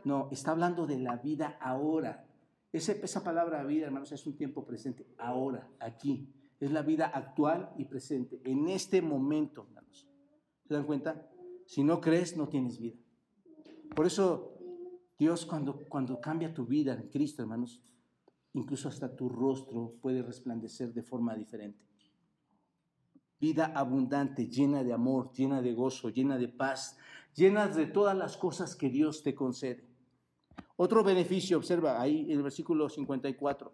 No, 0.03 0.29
está 0.31 0.51
hablando 0.51 0.87
de 0.87 0.97
la 0.97 1.17
vida 1.17 1.57
ahora. 1.61 2.25
Esa, 2.71 2.93
esa 2.93 3.23
palabra 3.23 3.63
vida, 3.63 3.85
hermanos, 3.85 4.11
es 4.11 4.25
un 4.25 4.35
tiempo 4.35 4.65
presente, 4.65 5.05
ahora, 5.17 5.69
aquí. 5.79 6.33
Es 6.59 6.71
la 6.71 6.81
vida 6.81 7.07
actual 7.07 7.71
y 7.77 7.85
presente, 7.85 8.41
en 8.43 8.67
este 8.67 9.01
momento, 9.01 9.63
hermanos. 9.63 10.07
¿Se 10.65 10.73
dan 10.73 10.85
cuenta? 10.85 11.29
Si 11.69 11.83
no 11.83 12.01
crees, 12.01 12.35
no 12.35 12.49
tienes 12.49 12.79
vida. 12.79 12.97
Por 13.95 14.07
eso 14.07 14.57
Dios 15.19 15.45
cuando, 15.45 15.87
cuando 15.87 16.19
cambia 16.19 16.51
tu 16.51 16.65
vida 16.65 16.93
en 16.95 17.09
Cristo, 17.09 17.43
hermanos, 17.43 17.79
incluso 18.53 18.89
hasta 18.89 19.15
tu 19.15 19.29
rostro 19.29 19.93
puede 20.01 20.23
resplandecer 20.23 20.91
de 20.95 21.03
forma 21.03 21.35
diferente. 21.35 21.85
Vida 23.39 23.67
abundante, 23.75 24.47
llena 24.47 24.83
de 24.83 24.93
amor, 24.93 25.31
llena 25.31 25.61
de 25.61 25.75
gozo, 25.75 26.09
llena 26.09 26.39
de 26.39 26.47
paz, 26.47 26.97
llena 27.35 27.67
de 27.67 27.85
todas 27.85 28.17
las 28.17 28.35
cosas 28.35 28.75
que 28.75 28.89
Dios 28.89 29.21
te 29.21 29.35
concede. 29.35 29.87
Otro 30.75 31.03
beneficio, 31.03 31.55
observa 31.55 32.01
ahí 32.01 32.31
el 32.31 32.41
versículo 32.41 32.89
54. 32.89 33.71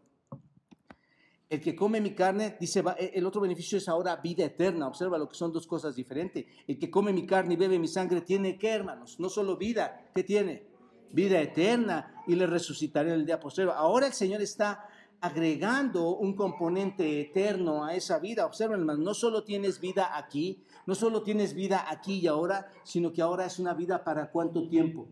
El 1.47 1.61
que 1.61 1.75
come 1.75 2.01
mi 2.01 2.15
carne, 2.15 2.57
dice, 2.59 2.83
e, 2.97 3.11
el 3.13 3.25
otro 3.25 3.41
beneficio 3.41 3.77
es 3.77 3.87
ahora 3.87 4.15
vida 4.15 4.45
eterna. 4.45 4.87
Observa 4.87 5.17
lo 5.17 5.29
que 5.29 5.35
son 5.35 5.51
dos 5.51 5.67
cosas 5.67 5.95
diferentes. 5.95 6.45
El 6.67 6.79
que 6.79 6.89
come 6.89 7.13
mi 7.13 7.25
carne 7.25 7.53
y 7.53 7.57
bebe 7.57 7.77
mi 7.77 7.87
sangre 7.87 8.21
tiene 8.21 8.57
que, 8.57 8.69
hermanos, 8.69 9.19
no 9.19 9.29
solo 9.29 9.55
vida, 9.55 10.09
¿qué 10.15 10.23
tiene? 10.23 10.65
Vida 11.11 11.39
eterna 11.39 12.23
y 12.27 12.35
le 12.35 12.47
resucitaré 12.47 13.09
en 13.09 13.19
el 13.19 13.25
día 13.25 13.39
posterior. 13.39 13.75
Ahora 13.77 14.07
el 14.07 14.13
Señor 14.13 14.41
está 14.41 14.89
agregando 15.21 16.15
un 16.15 16.35
componente 16.35 17.21
eterno 17.21 17.85
a 17.85 17.93
esa 17.93 18.17
vida. 18.17 18.45
Observen, 18.45 18.79
hermanos, 18.79 19.03
no 19.03 19.13
solo 19.13 19.43
tienes 19.43 19.79
vida 19.79 20.17
aquí, 20.17 20.63
no 20.87 20.95
solo 20.95 21.21
tienes 21.21 21.53
vida 21.53 21.85
aquí 21.89 22.19
y 22.19 22.27
ahora, 22.27 22.69
sino 22.83 23.13
que 23.13 23.21
ahora 23.21 23.45
es 23.45 23.59
una 23.59 23.75
vida 23.75 24.03
para 24.03 24.31
cuánto 24.31 24.67
tiempo? 24.67 25.07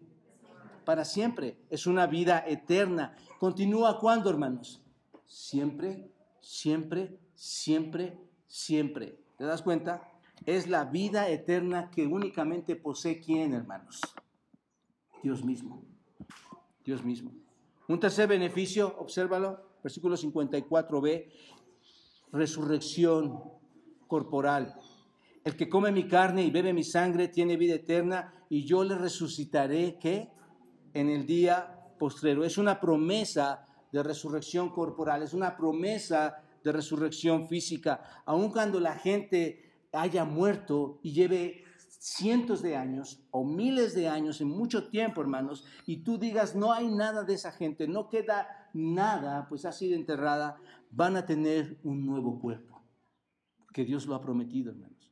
Para 0.83 1.05
siempre. 1.05 1.59
Es 1.69 1.85
una 1.85 2.07
vida 2.07 2.43
eterna. 2.47 3.15
Continúa 3.39 3.99
cuándo, 3.99 4.31
hermanos? 4.31 4.81
Siempre 5.25 6.12
siempre, 6.43 7.17
siempre, 7.33 8.19
siempre. 8.47 9.17
¿Te 9.37 9.45
das 9.45 9.61
cuenta? 9.61 10.11
Es 10.45 10.67
la 10.67 10.85
vida 10.85 11.29
eterna 11.29 11.89
que 11.89 12.05
únicamente 12.05 12.75
posee 12.75 13.19
quién, 13.19 13.53
hermanos? 13.53 14.01
Dios 15.23 15.43
mismo. 15.43 15.83
Dios 16.83 17.03
mismo. 17.03 17.31
Un 17.87 17.99
tercer 17.99 18.27
beneficio, 18.27 18.95
obsérvalo, 18.99 19.77
versículo 19.81 20.17
54b, 20.17 21.31
resurrección 22.33 23.41
corporal. 24.07 24.75
El 25.45 25.55
que 25.55 25.69
come 25.69 25.91
mi 25.91 26.07
carne 26.07 26.43
y 26.43 26.51
bebe 26.51 26.73
mi 26.73 26.83
sangre 26.83 27.29
tiene 27.29 27.57
vida 27.57 27.75
eterna 27.75 28.33
y 28.49 28.65
yo 28.65 28.83
le 28.83 28.95
resucitaré, 28.95 29.97
¿qué? 29.99 30.29
En 30.93 31.09
el 31.09 31.25
día 31.25 31.79
postrero. 31.97 32.43
Es 32.43 32.57
una 32.57 32.79
promesa 32.79 33.67
de 33.93 34.03
resurrección 34.03 34.71
corporal, 34.71 35.21
es 35.21 35.33
una 35.33 35.55
promesa 35.55 36.43
de 36.63 36.71
resurrección 36.71 37.47
física, 37.47 38.23
aun 38.25 38.51
cuando 38.51 38.79
la 38.79 38.95
gente 38.95 39.71
haya 39.91 40.25
muerto 40.25 40.99
y 41.03 41.13
lleve 41.13 41.63
cientos 41.99 42.63
de 42.63 42.75
años 42.75 43.23
o 43.29 43.45
miles 43.45 43.93
de 43.93 44.09
años, 44.09 44.41
en 44.41 44.49
mucho 44.49 44.89
tiempo, 44.89 45.21
hermanos, 45.21 45.63
y 45.85 45.97
tú 45.97 46.17
digas, 46.17 46.55
no 46.55 46.73
hay 46.73 46.87
nada 46.87 47.23
de 47.23 47.35
esa 47.35 47.51
gente, 47.51 47.87
no 47.87 48.09
queda 48.09 48.47
nada, 48.73 49.47
pues 49.47 49.63
ha 49.63 49.71
sido 49.71 49.95
enterrada, 49.95 50.57
van 50.89 51.15
a 51.15 51.27
tener 51.27 51.79
un 51.83 52.03
nuevo 52.03 52.39
cuerpo, 52.39 52.81
que 53.71 53.85
Dios 53.85 54.07
lo 54.07 54.15
ha 54.15 54.21
prometido, 54.21 54.71
hermanos. 54.71 55.11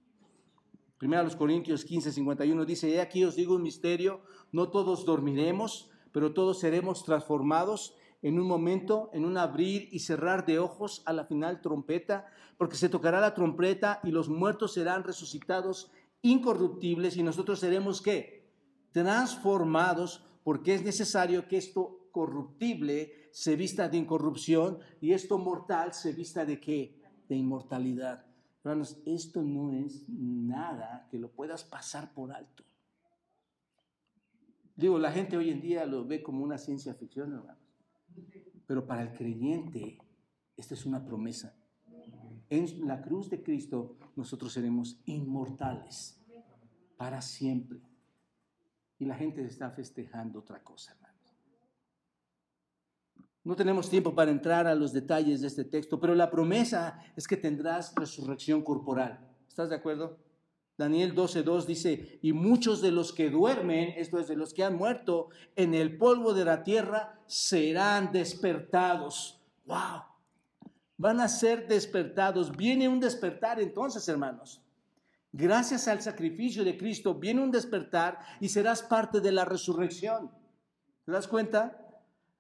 Primero 0.97 1.21
a 1.21 1.23
los 1.23 1.35
Corintios 1.35 1.85
15, 1.85 2.11
51 2.11 2.65
dice, 2.65 2.89
he 2.89 2.99
aquí 2.99 3.23
os 3.23 3.35
digo 3.35 3.55
un 3.55 3.63
misterio, 3.63 4.21
no 4.51 4.69
todos 4.69 5.05
dormiremos, 5.05 5.91
pero 6.11 6.33
todos 6.33 6.59
seremos 6.59 7.03
transformados 7.03 7.95
en 8.21 8.39
un 8.39 8.47
momento, 8.47 9.10
en 9.13 9.25
un 9.25 9.38
abrir 9.38 9.89
y 9.91 9.99
cerrar 9.99 10.45
de 10.45 10.60
ojos 10.60 11.01
a 11.05 11.13
la 11.13 11.25
final 11.25 11.62
trompeta, 11.62 12.27
porque 12.57 12.75
se 12.75 12.89
tocará 12.89 13.19
la 13.19 13.34
trompeta 13.34 13.99
y 14.03 14.12
los 14.12 14.29
muertos 14.29 14.73
serán 14.73 15.03
resucitados 15.03 15.91
incorruptibles 16.21 17.17
y 17.17 17.23
nosotros 17.23 17.60
seremos 17.60 18.01
qué? 18.01 18.51
Transformados, 18.91 20.23
porque 20.43 20.75
es 20.75 20.84
necesario 20.84 21.47
que 21.47 21.57
esto 21.57 22.10
corruptible 22.12 23.29
se 23.31 23.55
vista 23.55 23.89
de 23.89 23.97
incorrupción 23.97 24.79
y 24.99 25.13
esto 25.13 25.38
mortal 25.38 25.93
se 25.93 26.13
vista 26.13 26.45
de 26.45 26.60
qué? 26.60 27.01
De 27.27 27.36
inmortalidad. 27.36 28.25
Hermanos, 28.63 29.01
esto 29.05 29.41
no 29.41 29.71
es 29.71 30.07
nada 30.07 31.07
que 31.10 31.17
lo 31.17 31.31
puedas 31.31 31.63
pasar 31.63 32.13
por 32.13 32.31
alto. 32.31 32.63
Digo, 34.75 34.99
la 34.99 35.12
gente 35.12 35.38
hoy 35.38 35.49
en 35.49 35.62
día 35.62 35.86
lo 35.86 36.05
ve 36.05 36.21
como 36.21 36.43
una 36.43 36.57
ciencia 36.57 36.93
ficción, 36.93 37.34
hermano. 37.34 37.70
Pero 38.71 38.88
para 38.88 39.01
el 39.01 39.12
creyente, 39.12 39.97
esta 40.55 40.75
es 40.75 40.86
una 40.86 41.03
promesa. 41.03 41.53
En 42.49 42.88
la 42.88 43.01
cruz 43.01 43.29
de 43.29 43.43
Cristo 43.43 43.97
nosotros 44.15 44.53
seremos 44.53 45.01
inmortales 45.07 46.17
para 46.95 47.21
siempre. 47.21 47.81
Y 48.97 49.03
la 49.03 49.15
gente 49.15 49.43
está 49.43 49.71
festejando 49.71 50.39
otra 50.39 50.63
cosa, 50.63 50.93
hermanos. 50.93 51.36
No 53.43 53.57
tenemos 53.57 53.89
tiempo 53.89 54.15
para 54.15 54.31
entrar 54.31 54.65
a 54.67 54.73
los 54.73 54.93
detalles 54.93 55.41
de 55.41 55.47
este 55.47 55.65
texto, 55.65 55.99
pero 55.99 56.15
la 56.15 56.31
promesa 56.31 56.97
es 57.17 57.27
que 57.27 57.36
tendrás 57.36 57.93
resurrección 57.93 58.63
corporal. 58.63 59.19
¿Estás 59.49 59.69
de 59.69 59.75
acuerdo? 59.75 60.17
Daniel 60.81 61.13
12.2 61.13 61.65
dice, 61.65 62.17
y 62.23 62.33
muchos 62.33 62.81
de 62.81 62.91
los 62.91 63.13
que 63.13 63.29
duermen, 63.29 63.93
esto 63.97 64.17
es, 64.17 64.27
de 64.27 64.35
los 64.35 64.51
que 64.51 64.63
han 64.63 64.77
muerto 64.77 65.29
en 65.55 65.75
el 65.75 65.95
polvo 65.95 66.33
de 66.33 66.43
la 66.43 66.63
tierra, 66.63 67.19
serán 67.27 68.11
despertados. 68.11 69.39
¡Wow! 69.65 70.01
Van 70.97 71.19
a 71.19 71.27
ser 71.27 71.67
despertados. 71.67 72.57
Viene 72.57 72.89
un 72.89 72.99
despertar 72.99 73.61
entonces, 73.61 74.09
hermanos. 74.09 74.59
Gracias 75.31 75.87
al 75.87 76.01
sacrificio 76.01 76.63
de 76.63 76.75
Cristo 76.75 77.13
viene 77.13 77.43
un 77.43 77.51
despertar 77.51 78.17
y 78.39 78.49
serás 78.49 78.81
parte 78.81 79.21
de 79.21 79.31
la 79.31 79.45
resurrección. 79.45 80.31
¿Te 81.05 81.11
das 81.11 81.27
cuenta? 81.27 81.77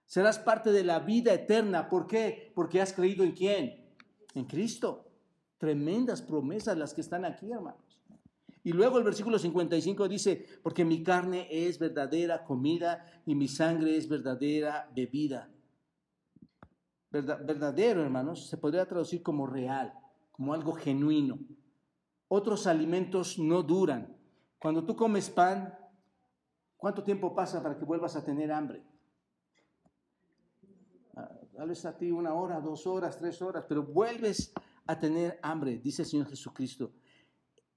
Serás 0.07 0.39
parte 0.39 0.71
de 0.71 0.83
la 0.83 0.97
vida 0.97 1.31
eterna. 1.31 1.87
¿Por 1.89 2.07
qué? 2.07 2.51
Porque 2.55 2.81
has 2.81 2.91
creído 2.91 3.23
en 3.23 3.33
quién? 3.33 3.85
En 4.33 4.45
Cristo. 4.45 5.05
Tremendas 5.59 6.23
promesas 6.23 6.75
las 6.75 6.95
que 6.95 7.01
están 7.01 7.23
aquí, 7.23 7.51
hermanos. 7.51 7.91
Y 8.63 8.73
luego 8.73 8.97
el 8.97 9.03
versículo 9.03 9.39
55 9.39 10.07
dice, 10.07 10.45
porque 10.61 10.85
mi 10.85 11.03
carne 11.03 11.47
es 11.49 11.79
verdadera 11.79 12.43
comida 12.43 13.05
y 13.25 13.33
mi 13.35 13.47
sangre 13.47 13.97
es 13.97 14.07
verdadera 14.07 14.91
bebida. 14.95 15.49
verdadero, 17.09 18.03
hermanos, 18.03 18.47
se 18.47 18.57
podría 18.57 18.87
traducir 18.87 19.23
como 19.23 19.47
real, 19.47 19.93
como 20.31 20.53
algo 20.53 20.73
genuino. 20.73 21.39
Otros 22.27 22.67
alimentos 22.67 23.39
no 23.39 23.63
duran. 23.63 24.15
Cuando 24.59 24.85
tú 24.85 24.95
comes 24.95 25.29
pan, 25.29 25.75
¿cuánto 26.77 27.03
tiempo 27.03 27.33
pasa 27.33 27.63
para 27.63 27.77
que 27.77 27.83
vuelvas 27.83 28.15
a 28.15 28.23
tener 28.23 28.51
hambre? 28.51 28.83
tal 31.61 31.69
vez 31.69 31.85
a 31.85 31.95
ti 31.95 32.09
una 32.09 32.33
hora, 32.33 32.59
dos 32.59 32.87
horas, 32.87 33.19
tres 33.19 33.39
horas, 33.41 33.65
pero 33.67 33.83
vuelves 33.83 34.51
a 34.87 34.97
tener 34.97 35.39
hambre, 35.43 35.77
dice 35.77 36.01
el 36.01 36.07
Señor 36.07 36.27
Jesucristo. 36.27 36.91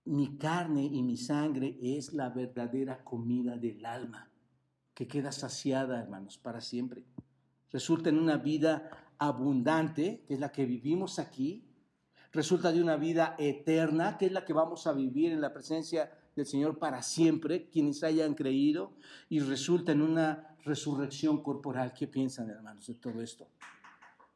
Mi 0.07 0.37
carne 0.37 0.85
y 0.85 1.03
mi 1.03 1.17
sangre 1.17 1.79
es 1.81 2.12
la 2.12 2.29
verdadera 2.29 3.03
comida 3.03 3.57
del 3.57 3.87
alma, 3.87 4.31
que 4.93 5.09
queda 5.09 5.33
saciada, 5.33 5.99
hermanos, 6.01 6.37
para 6.37 6.61
siempre. 6.61 7.05
Resulta 7.71 8.11
en 8.11 8.19
una 8.19 8.37
vida 8.37 8.90
abundante, 9.19 10.23
que 10.27 10.35
es 10.35 10.40
la 10.40 10.53
que 10.53 10.67
vivimos 10.67 11.19
aquí, 11.19 11.64
resulta 12.33 12.71
de 12.71 12.83
una 12.83 12.97
vida 12.97 13.35
eterna, 13.38 14.19
que 14.19 14.27
es 14.27 14.33
la 14.33 14.45
que 14.45 14.53
vamos 14.53 14.87
a 14.87 14.93
vivir 14.93 15.33
en 15.33 15.40
la 15.40 15.53
presencia 15.53 16.11
del 16.37 16.47
Señor 16.47 16.79
para 16.79 17.03
siempre, 17.03 17.69
quienes 17.71 18.03
hayan 18.05 18.35
creído, 18.35 18.93
y 19.29 19.40
resulta 19.40 19.93
en 19.93 20.03
una 20.03 20.57
resurrección 20.64 21.43
corporal. 21.43 21.95
¿Qué 21.95 22.07
piensan, 22.07 22.51
hermanos, 22.51 22.87
de 22.88 22.95
todo 22.95 23.23
esto? 23.23 23.49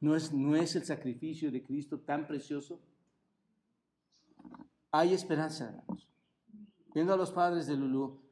¿No 0.00 0.14
es, 0.14 0.32
no 0.32 0.56
es 0.56 0.76
el 0.76 0.84
sacrificio 0.84 1.50
de 1.50 1.62
Cristo 1.62 1.98
tan 1.98 2.26
precioso? 2.26 2.80
Hay 4.90 5.12
esperanza, 5.12 5.66
hermanos. 5.66 6.08
Viendo 6.94 7.12
a 7.12 7.16
los 7.16 7.30
padres 7.30 7.66
de 7.66 7.76
Lulú, 7.76 8.22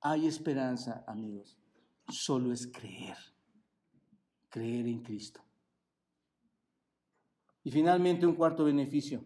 hay 0.00 0.26
esperanza, 0.26 1.04
amigos. 1.06 1.58
Solo 2.08 2.52
es 2.52 2.66
creer. 2.66 3.16
Creer 4.50 4.86
en 4.86 5.02
Cristo. 5.02 5.40
Y 7.64 7.70
finalmente 7.70 8.26
un 8.26 8.34
cuarto 8.34 8.64
beneficio, 8.64 9.24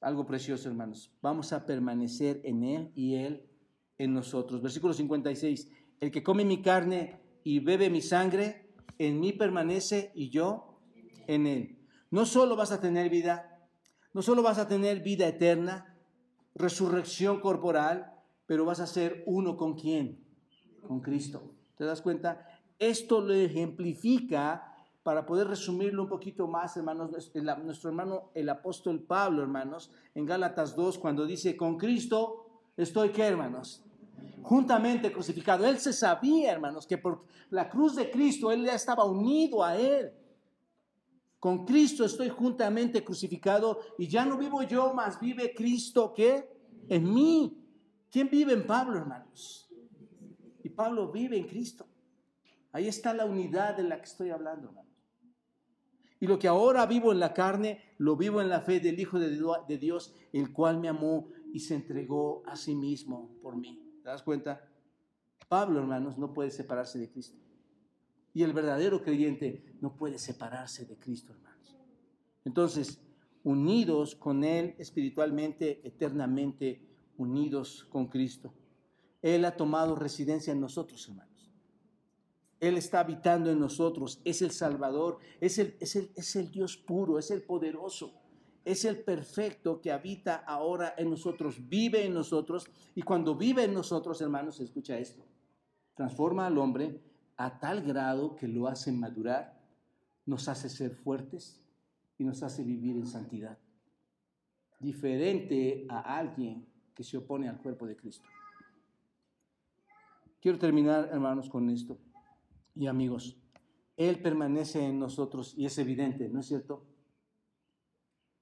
algo 0.00 0.26
precioso 0.26 0.68
hermanos, 0.68 1.12
vamos 1.22 1.52
a 1.52 1.64
permanecer 1.64 2.40
en 2.44 2.64
Él 2.64 2.92
y 2.94 3.14
Él 3.14 3.48
en 3.96 4.12
nosotros. 4.12 4.60
Versículo 4.60 4.92
56, 4.92 5.70
el 6.00 6.10
que 6.10 6.22
come 6.22 6.44
mi 6.44 6.62
carne 6.62 7.20
y 7.44 7.60
bebe 7.60 7.88
mi 7.88 8.00
sangre, 8.00 8.74
en 8.98 9.20
mí 9.20 9.32
permanece 9.32 10.10
y 10.14 10.30
yo 10.30 10.80
en 11.26 11.46
Él. 11.46 11.78
No 12.10 12.26
solo 12.26 12.56
vas 12.56 12.72
a 12.72 12.80
tener 12.80 13.08
vida, 13.08 13.68
no 14.12 14.20
solo 14.20 14.42
vas 14.42 14.58
a 14.58 14.66
tener 14.66 15.00
vida 15.00 15.28
eterna, 15.28 15.89
resurrección 16.54 17.40
corporal, 17.40 18.12
pero 18.46 18.64
vas 18.64 18.80
a 18.80 18.86
ser 18.86 19.22
uno 19.26 19.56
con 19.56 19.74
quién? 19.74 20.24
Con 20.86 21.00
Cristo. 21.00 21.54
¿Te 21.76 21.84
das 21.84 22.02
cuenta? 22.02 22.46
Esto 22.78 23.20
lo 23.20 23.34
ejemplifica 23.34 24.70
para 25.02 25.24
poder 25.24 25.48
resumirlo 25.48 26.02
un 26.02 26.08
poquito 26.08 26.46
más, 26.46 26.76
hermanos, 26.76 27.10
nuestro 27.10 27.90
hermano 27.90 28.30
el 28.34 28.48
apóstol 28.48 29.02
Pablo, 29.02 29.42
hermanos, 29.42 29.90
en 30.14 30.26
Gálatas 30.26 30.76
2, 30.76 30.98
cuando 30.98 31.26
dice, 31.26 31.56
con 31.56 31.78
Cristo 31.78 32.46
estoy, 32.76 33.10
¿qué, 33.10 33.22
hermanos? 33.22 33.82
Juntamente 34.42 35.12
crucificado. 35.12 35.66
Él 35.66 35.78
se 35.78 35.92
sabía, 35.92 36.52
hermanos, 36.52 36.86
que 36.86 36.98
por 36.98 37.24
la 37.50 37.68
cruz 37.68 37.96
de 37.96 38.10
Cristo, 38.10 38.52
él 38.52 38.64
ya 38.64 38.74
estaba 38.74 39.04
unido 39.04 39.64
a 39.64 39.76
Él. 39.76 40.12
Con 41.40 41.64
Cristo 41.64 42.04
estoy 42.04 42.28
juntamente 42.28 43.02
crucificado 43.02 43.80
y 43.98 44.06
ya 44.06 44.26
no 44.26 44.36
vivo 44.36 44.62
yo, 44.62 44.92
más 44.92 45.18
vive 45.18 45.54
Cristo, 45.54 46.12
¿qué? 46.14 46.46
En 46.88 47.12
mí. 47.12 47.56
¿Quién 48.10 48.28
vive 48.28 48.52
en 48.52 48.66
Pablo, 48.66 48.98
hermanos? 48.98 49.70
Y 50.62 50.68
Pablo 50.68 51.10
vive 51.10 51.38
en 51.38 51.46
Cristo. 51.46 51.86
Ahí 52.72 52.88
está 52.88 53.14
la 53.14 53.24
unidad 53.24 53.76
de 53.76 53.84
la 53.84 53.96
que 53.96 54.04
estoy 54.04 54.30
hablando, 54.30 54.68
hermanos. 54.68 54.90
Y 56.20 56.26
lo 56.26 56.38
que 56.38 56.46
ahora 56.46 56.84
vivo 56.84 57.10
en 57.10 57.20
la 57.20 57.32
carne, 57.32 57.94
lo 57.96 58.16
vivo 58.16 58.42
en 58.42 58.50
la 58.50 58.60
fe 58.60 58.78
del 58.78 59.00
Hijo 59.00 59.18
de 59.18 59.78
Dios, 59.78 60.14
el 60.34 60.52
cual 60.52 60.78
me 60.78 60.88
amó 60.88 61.28
y 61.54 61.60
se 61.60 61.74
entregó 61.74 62.42
a 62.46 62.56
sí 62.56 62.74
mismo 62.74 63.30
por 63.40 63.56
mí. 63.56 63.82
¿Te 64.02 64.10
das 64.10 64.22
cuenta? 64.22 64.68
Pablo, 65.48 65.80
hermanos, 65.80 66.18
no 66.18 66.34
puede 66.34 66.50
separarse 66.50 66.98
de 66.98 67.10
Cristo. 67.10 67.38
Y 68.32 68.42
el 68.42 68.52
verdadero 68.52 69.02
creyente 69.02 69.64
no 69.80 69.96
puede 69.96 70.18
separarse 70.18 70.84
de 70.84 70.96
Cristo, 70.96 71.32
hermanos. 71.32 71.76
Entonces, 72.44 73.00
unidos 73.42 74.14
con 74.14 74.44
Él 74.44 74.74
espiritualmente, 74.78 75.80
eternamente, 75.86 76.86
unidos 77.16 77.86
con 77.90 78.06
Cristo. 78.06 78.52
Él 79.22 79.44
ha 79.44 79.56
tomado 79.56 79.94
residencia 79.94 80.52
en 80.52 80.60
nosotros, 80.60 81.06
hermanos. 81.08 81.50
Él 82.60 82.76
está 82.76 83.00
habitando 83.00 83.50
en 83.50 83.58
nosotros, 83.58 84.20
es 84.24 84.42
el 84.42 84.50
Salvador, 84.50 85.18
es 85.40 85.58
el, 85.58 85.76
es 85.80 85.96
el, 85.96 86.10
es 86.14 86.36
el 86.36 86.50
Dios 86.50 86.76
puro, 86.76 87.18
es 87.18 87.30
el 87.30 87.42
poderoso, 87.42 88.12
es 88.64 88.84
el 88.84 89.02
perfecto 89.02 89.80
que 89.80 89.90
habita 89.90 90.36
ahora 90.36 90.94
en 90.98 91.08
nosotros, 91.08 91.68
vive 91.68 92.04
en 92.04 92.12
nosotros 92.12 92.66
y 92.94 93.00
cuando 93.00 93.34
vive 93.34 93.64
en 93.64 93.72
nosotros, 93.72 94.20
hermanos, 94.20 94.60
escucha 94.60 94.98
esto, 94.98 95.24
transforma 95.94 96.46
al 96.46 96.58
hombre 96.58 97.00
a 97.40 97.58
tal 97.58 97.80
grado 97.80 98.36
que 98.36 98.46
lo 98.46 98.68
hace 98.68 98.92
madurar, 98.92 99.58
nos 100.26 100.46
hace 100.46 100.68
ser 100.68 100.90
fuertes 100.90 101.64
y 102.18 102.24
nos 102.24 102.42
hace 102.42 102.62
vivir 102.62 102.96
en 102.96 103.06
santidad, 103.06 103.58
diferente 104.78 105.86
a 105.88 106.18
alguien 106.18 106.66
que 106.94 107.02
se 107.02 107.16
opone 107.16 107.48
al 107.48 107.56
cuerpo 107.56 107.86
de 107.86 107.96
Cristo. 107.96 108.28
Quiero 110.38 110.58
terminar, 110.58 111.08
hermanos, 111.10 111.48
con 111.48 111.70
esto 111.70 111.98
y 112.74 112.88
amigos, 112.88 113.38
Él 113.96 114.20
permanece 114.20 114.84
en 114.84 114.98
nosotros 114.98 115.54
y 115.56 115.64
es 115.64 115.78
evidente, 115.78 116.28
¿no 116.28 116.40
es 116.40 116.46
cierto? 116.46 116.84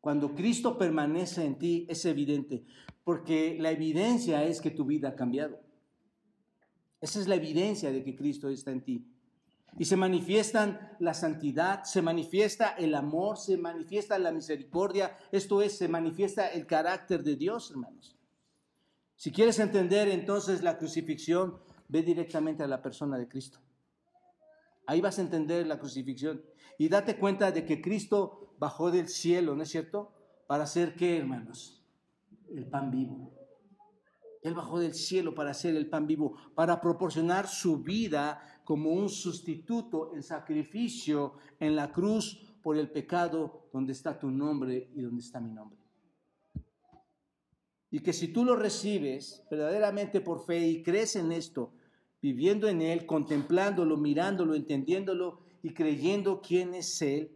Cuando 0.01 0.35
Cristo 0.35 0.77
permanece 0.77 1.45
en 1.45 1.57
ti, 1.57 1.87
es 1.89 2.05
evidente, 2.05 2.65
porque 3.05 3.57
la 3.61 3.71
evidencia 3.71 4.43
es 4.43 4.61
que 4.61 4.73
tu 4.73 4.85
vida 4.85 5.11
ha 5.11 5.15
cambiado. 5.15 5.68
Esa 7.01 7.21
es 7.21 7.29
la 7.29 7.37
evidencia 7.37 7.93
de 7.93 8.03
que 8.03 8.17
Cristo 8.17 8.49
está 8.49 8.71
en 8.71 8.83
ti. 8.83 9.07
Y 9.79 9.85
se 9.85 9.97
manifiestan 9.97 10.97
la 10.99 11.15
santidad, 11.15 11.85
se 11.85 12.03
manifiesta 12.03 12.71
el 12.71 12.95
amor, 12.95 13.37
se 13.37 13.57
manifiesta 13.57 14.19
la 14.19 14.33
misericordia, 14.33 15.17
esto 15.31 15.63
es, 15.63 15.77
se 15.77 15.89
manifiesta 15.89 16.49
el 16.49 16.67
carácter 16.67 17.23
de 17.23 17.37
Dios, 17.37 17.71
hermanos. 17.71 18.17
Si 19.15 19.31
quieres 19.31 19.59
entender 19.59 20.09
entonces 20.09 20.63
la 20.63 20.79
crucifixión, 20.79 21.59
ve 21.89 22.03
directamente 22.03 22.63
a 22.63 22.69
la 22.69 22.83
persona 22.83 23.19
de 23.19 23.29
Cristo. 23.29 23.59
Ahí 24.87 25.01
vas 25.01 25.19
a 25.19 25.23
entender 25.23 25.67
la 25.67 25.79
crucifixión. 25.79 26.43
Y 26.79 26.89
date 26.89 27.19
cuenta 27.19 27.53
de 27.53 27.65
que 27.65 27.81
Cristo 27.83 28.55
bajó 28.59 28.91
del 28.91 29.09
cielo, 29.09 29.55
¿no 29.55 29.63
es 29.63 29.69
cierto? 29.69 30.13
Para 30.47 30.65
hacer 30.65 30.95
qué, 30.95 31.19
hermanos? 31.19 31.85
El 32.49 32.67
pan 32.67 32.91
vivo. 32.91 33.38
Él 34.43 34.55
bajó 34.55 34.79
del 34.79 34.95
cielo 34.95 35.35
para 35.35 35.51
hacer 35.51 35.75
el 35.75 35.89
pan 35.89 36.07
vivo, 36.07 36.37
para 36.55 36.81
proporcionar 36.81 37.49
su 37.49 37.83
vida 37.83 38.41
como 38.65 38.91
un 38.91 39.09
sustituto 39.09 40.15
en 40.15 40.23
sacrificio 40.23 41.35
en 41.59 41.75
la 41.75 41.93
cruz 41.93 42.41
por 42.63 42.77
el 42.77 42.91
pecado 42.91 43.69
donde 43.73 43.93
está 43.93 44.19
tu 44.19 44.31
nombre 44.31 44.91
y 44.95 45.03
donde 45.03 45.23
está 45.23 45.41
mi 45.41 45.51
nombre. 45.51 45.79
Y 47.91 48.01
que 48.01 48.13
si 48.13 48.29
tú 48.29 48.45
lo 48.45 48.55
recibes 48.55 49.45
verdaderamente 49.51 50.21
por 50.21 50.45
fe 50.45 50.69
y 50.69 50.83
crees 50.83 51.17
en 51.17 51.33
esto, 51.33 51.73
viviendo 52.21 52.69
en 52.69 52.83
Él, 52.83 53.07
contemplándolo, 53.07 53.97
mirándolo, 53.97 54.55
entendiéndolo 54.55 55.41
y 55.63 55.73
creyendo 55.73 56.43
quién 56.43 56.75
es 56.75 57.01
Él, 57.01 57.33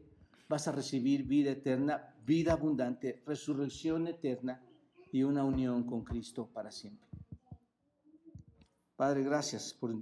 vas 0.48 0.68
a 0.68 0.72
recibir 0.72 1.24
vida 1.24 1.52
eterna, 1.52 2.14
vida 2.26 2.52
abundante, 2.52 3.22
resurrección 3.24 4.06
eterna 4.06 4.62
y 5.12 5.22
una 5.22 5.44
unión 5.44 5.84
con 5.84 6.02
Cristo 6.02 6.48
para 6.52 6.72
siempre. 6.72 7.06
Padre, 8.96 9.22
gracias 9.22 9.74
por, 9.74 9.94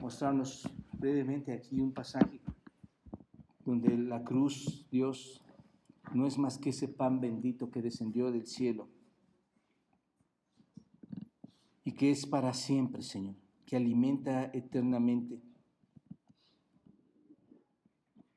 mostrarnos 0.00 0.68
brevemente 0.92 1.52
aquí 1.52 1.80
un 1.80 1.92
pasaje 1.92 2.40
donde 3.64 3.96
la 3.96 4.22
cruz, 4.24 4.86
Dios, 4.90 5.40
no 6.12 6.26
es 6.26 6.36
más 6.38 6.58
que 6.58 6.70
ese 6.70 6.88
pan 6.88 7.20
bendito 7.20 7.70
que 7.70 7.80
descendió 7.80 8.30
del 8.30 8.46
cielo 8.46 8.88
y 11.84 11.92
que 11.92 12.10
es 12.10 12.26
para 12.26 12.52
siempre, 12.52 13.02
Señor, 13.02 13.36
que 13.64 13.76
alimenta 13.76 14.44
eternamente. 14.52 15.40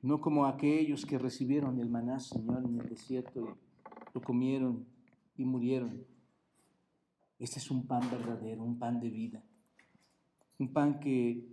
No 0.00 0.20
como 0.20 0.46
aquellos 0.46 1.04
que 1.04 1.18
recibieron 1.18 1.80
el 1.80 1.90
maná, 1.90 2.20
Señor, 2.20 2.64
en 2.64 2.78
el 2.80 2.88
desierto, 2.88 3.58
comieron 4.20 4.86
y 5.36 5.44
murieron. 5.44 6.06
Este 7.38 7.58
es 7.58 7.70
un 7.70 7.86
pan 7.86 8.08
verdadero, 8.10 8.64
un 8.64 8.78
pan 8.78 9.00
de 9.00 9.10
vida. 9.10 9.44
Un 10.58 10.72
pan 10.72 10.98
que, 10.98 11.46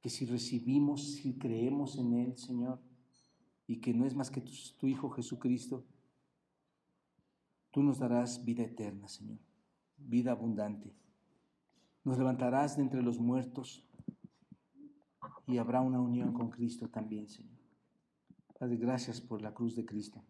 que 0.00 0.10
si 0.10 0.26
recibimos, 0.26 1.14
si 1.14 1.38
creemos 1.38 1.98
en 1.98 2.14
Él, 2.14 2.36
Señor, 2.36 2.80
y 3.66 3.80
que 3.80 3.94
no 3.94 4.06
es 4.06 4.14
más 4.14 4.30
que 4.30 4.40
tu, 4.40 4.52
tu 4.78 4.86
Hijo 4.86 5.10
Jesucristo, 5.10 5.84
tú 7.70 7.82
nos 7.82 7.98
darás 7.98 8.44
vida 8.44 8.64
eterna, 8.64 9.08
Señor 9.08 9.38
vida 9.98 10.32
abundante. 10.32 10.94
Nos 12.04 12.18
levantarás 12.18 12.76
de 12.76 12.82
entre 12.82 13.02
los 13.02 13.18
muertos 13.18 13.84
y 15.46 15.58
habrá 15.58 15.80
una 15.80 16.00
unión 16.00 16.32
con 16.32 16.50
Cristo 16.50 16.88
también, 16.88 17.28
Señor. 17.28 17.58
Padre, 18.58 18.76
gracias 18.76 19.20
por 19.20 19.42
la 19.42 19.52
cruz 19.52 19.76
de 19.76 19.84
Cristo. 19.84 20.22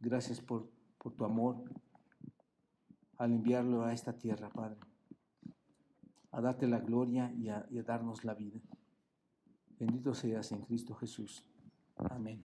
Gracias 0.00 0.40
por, 0.40 0.70
por 0.98 1.14
tu 1.14 1.24
amor 1.24 1.56
al 3.16 3.32
enviarlo 3.32 3.84
a 3.84 3.92
esta 3.92 4.16
tierra, 4.16 4.48
Padre, 4.48 4.78
a 6.30 6.40
darte 6.40 6.66
la 6.68 6.78
gloria 6.78 7.32
y 7.32 7.48
a, 7.48 7.66
y 7.70 7.78
a 7.78 7.82
darnos 7.82 8.24
la 8.24 8.34
vida. 8.34 8.60
Bendito 9.78 10.14
seas 10.14 10.52
en 10.52 10.62
Cristo 10.62 10.94
Jesús. 10.94 11.44
Amén. 11.96 12.47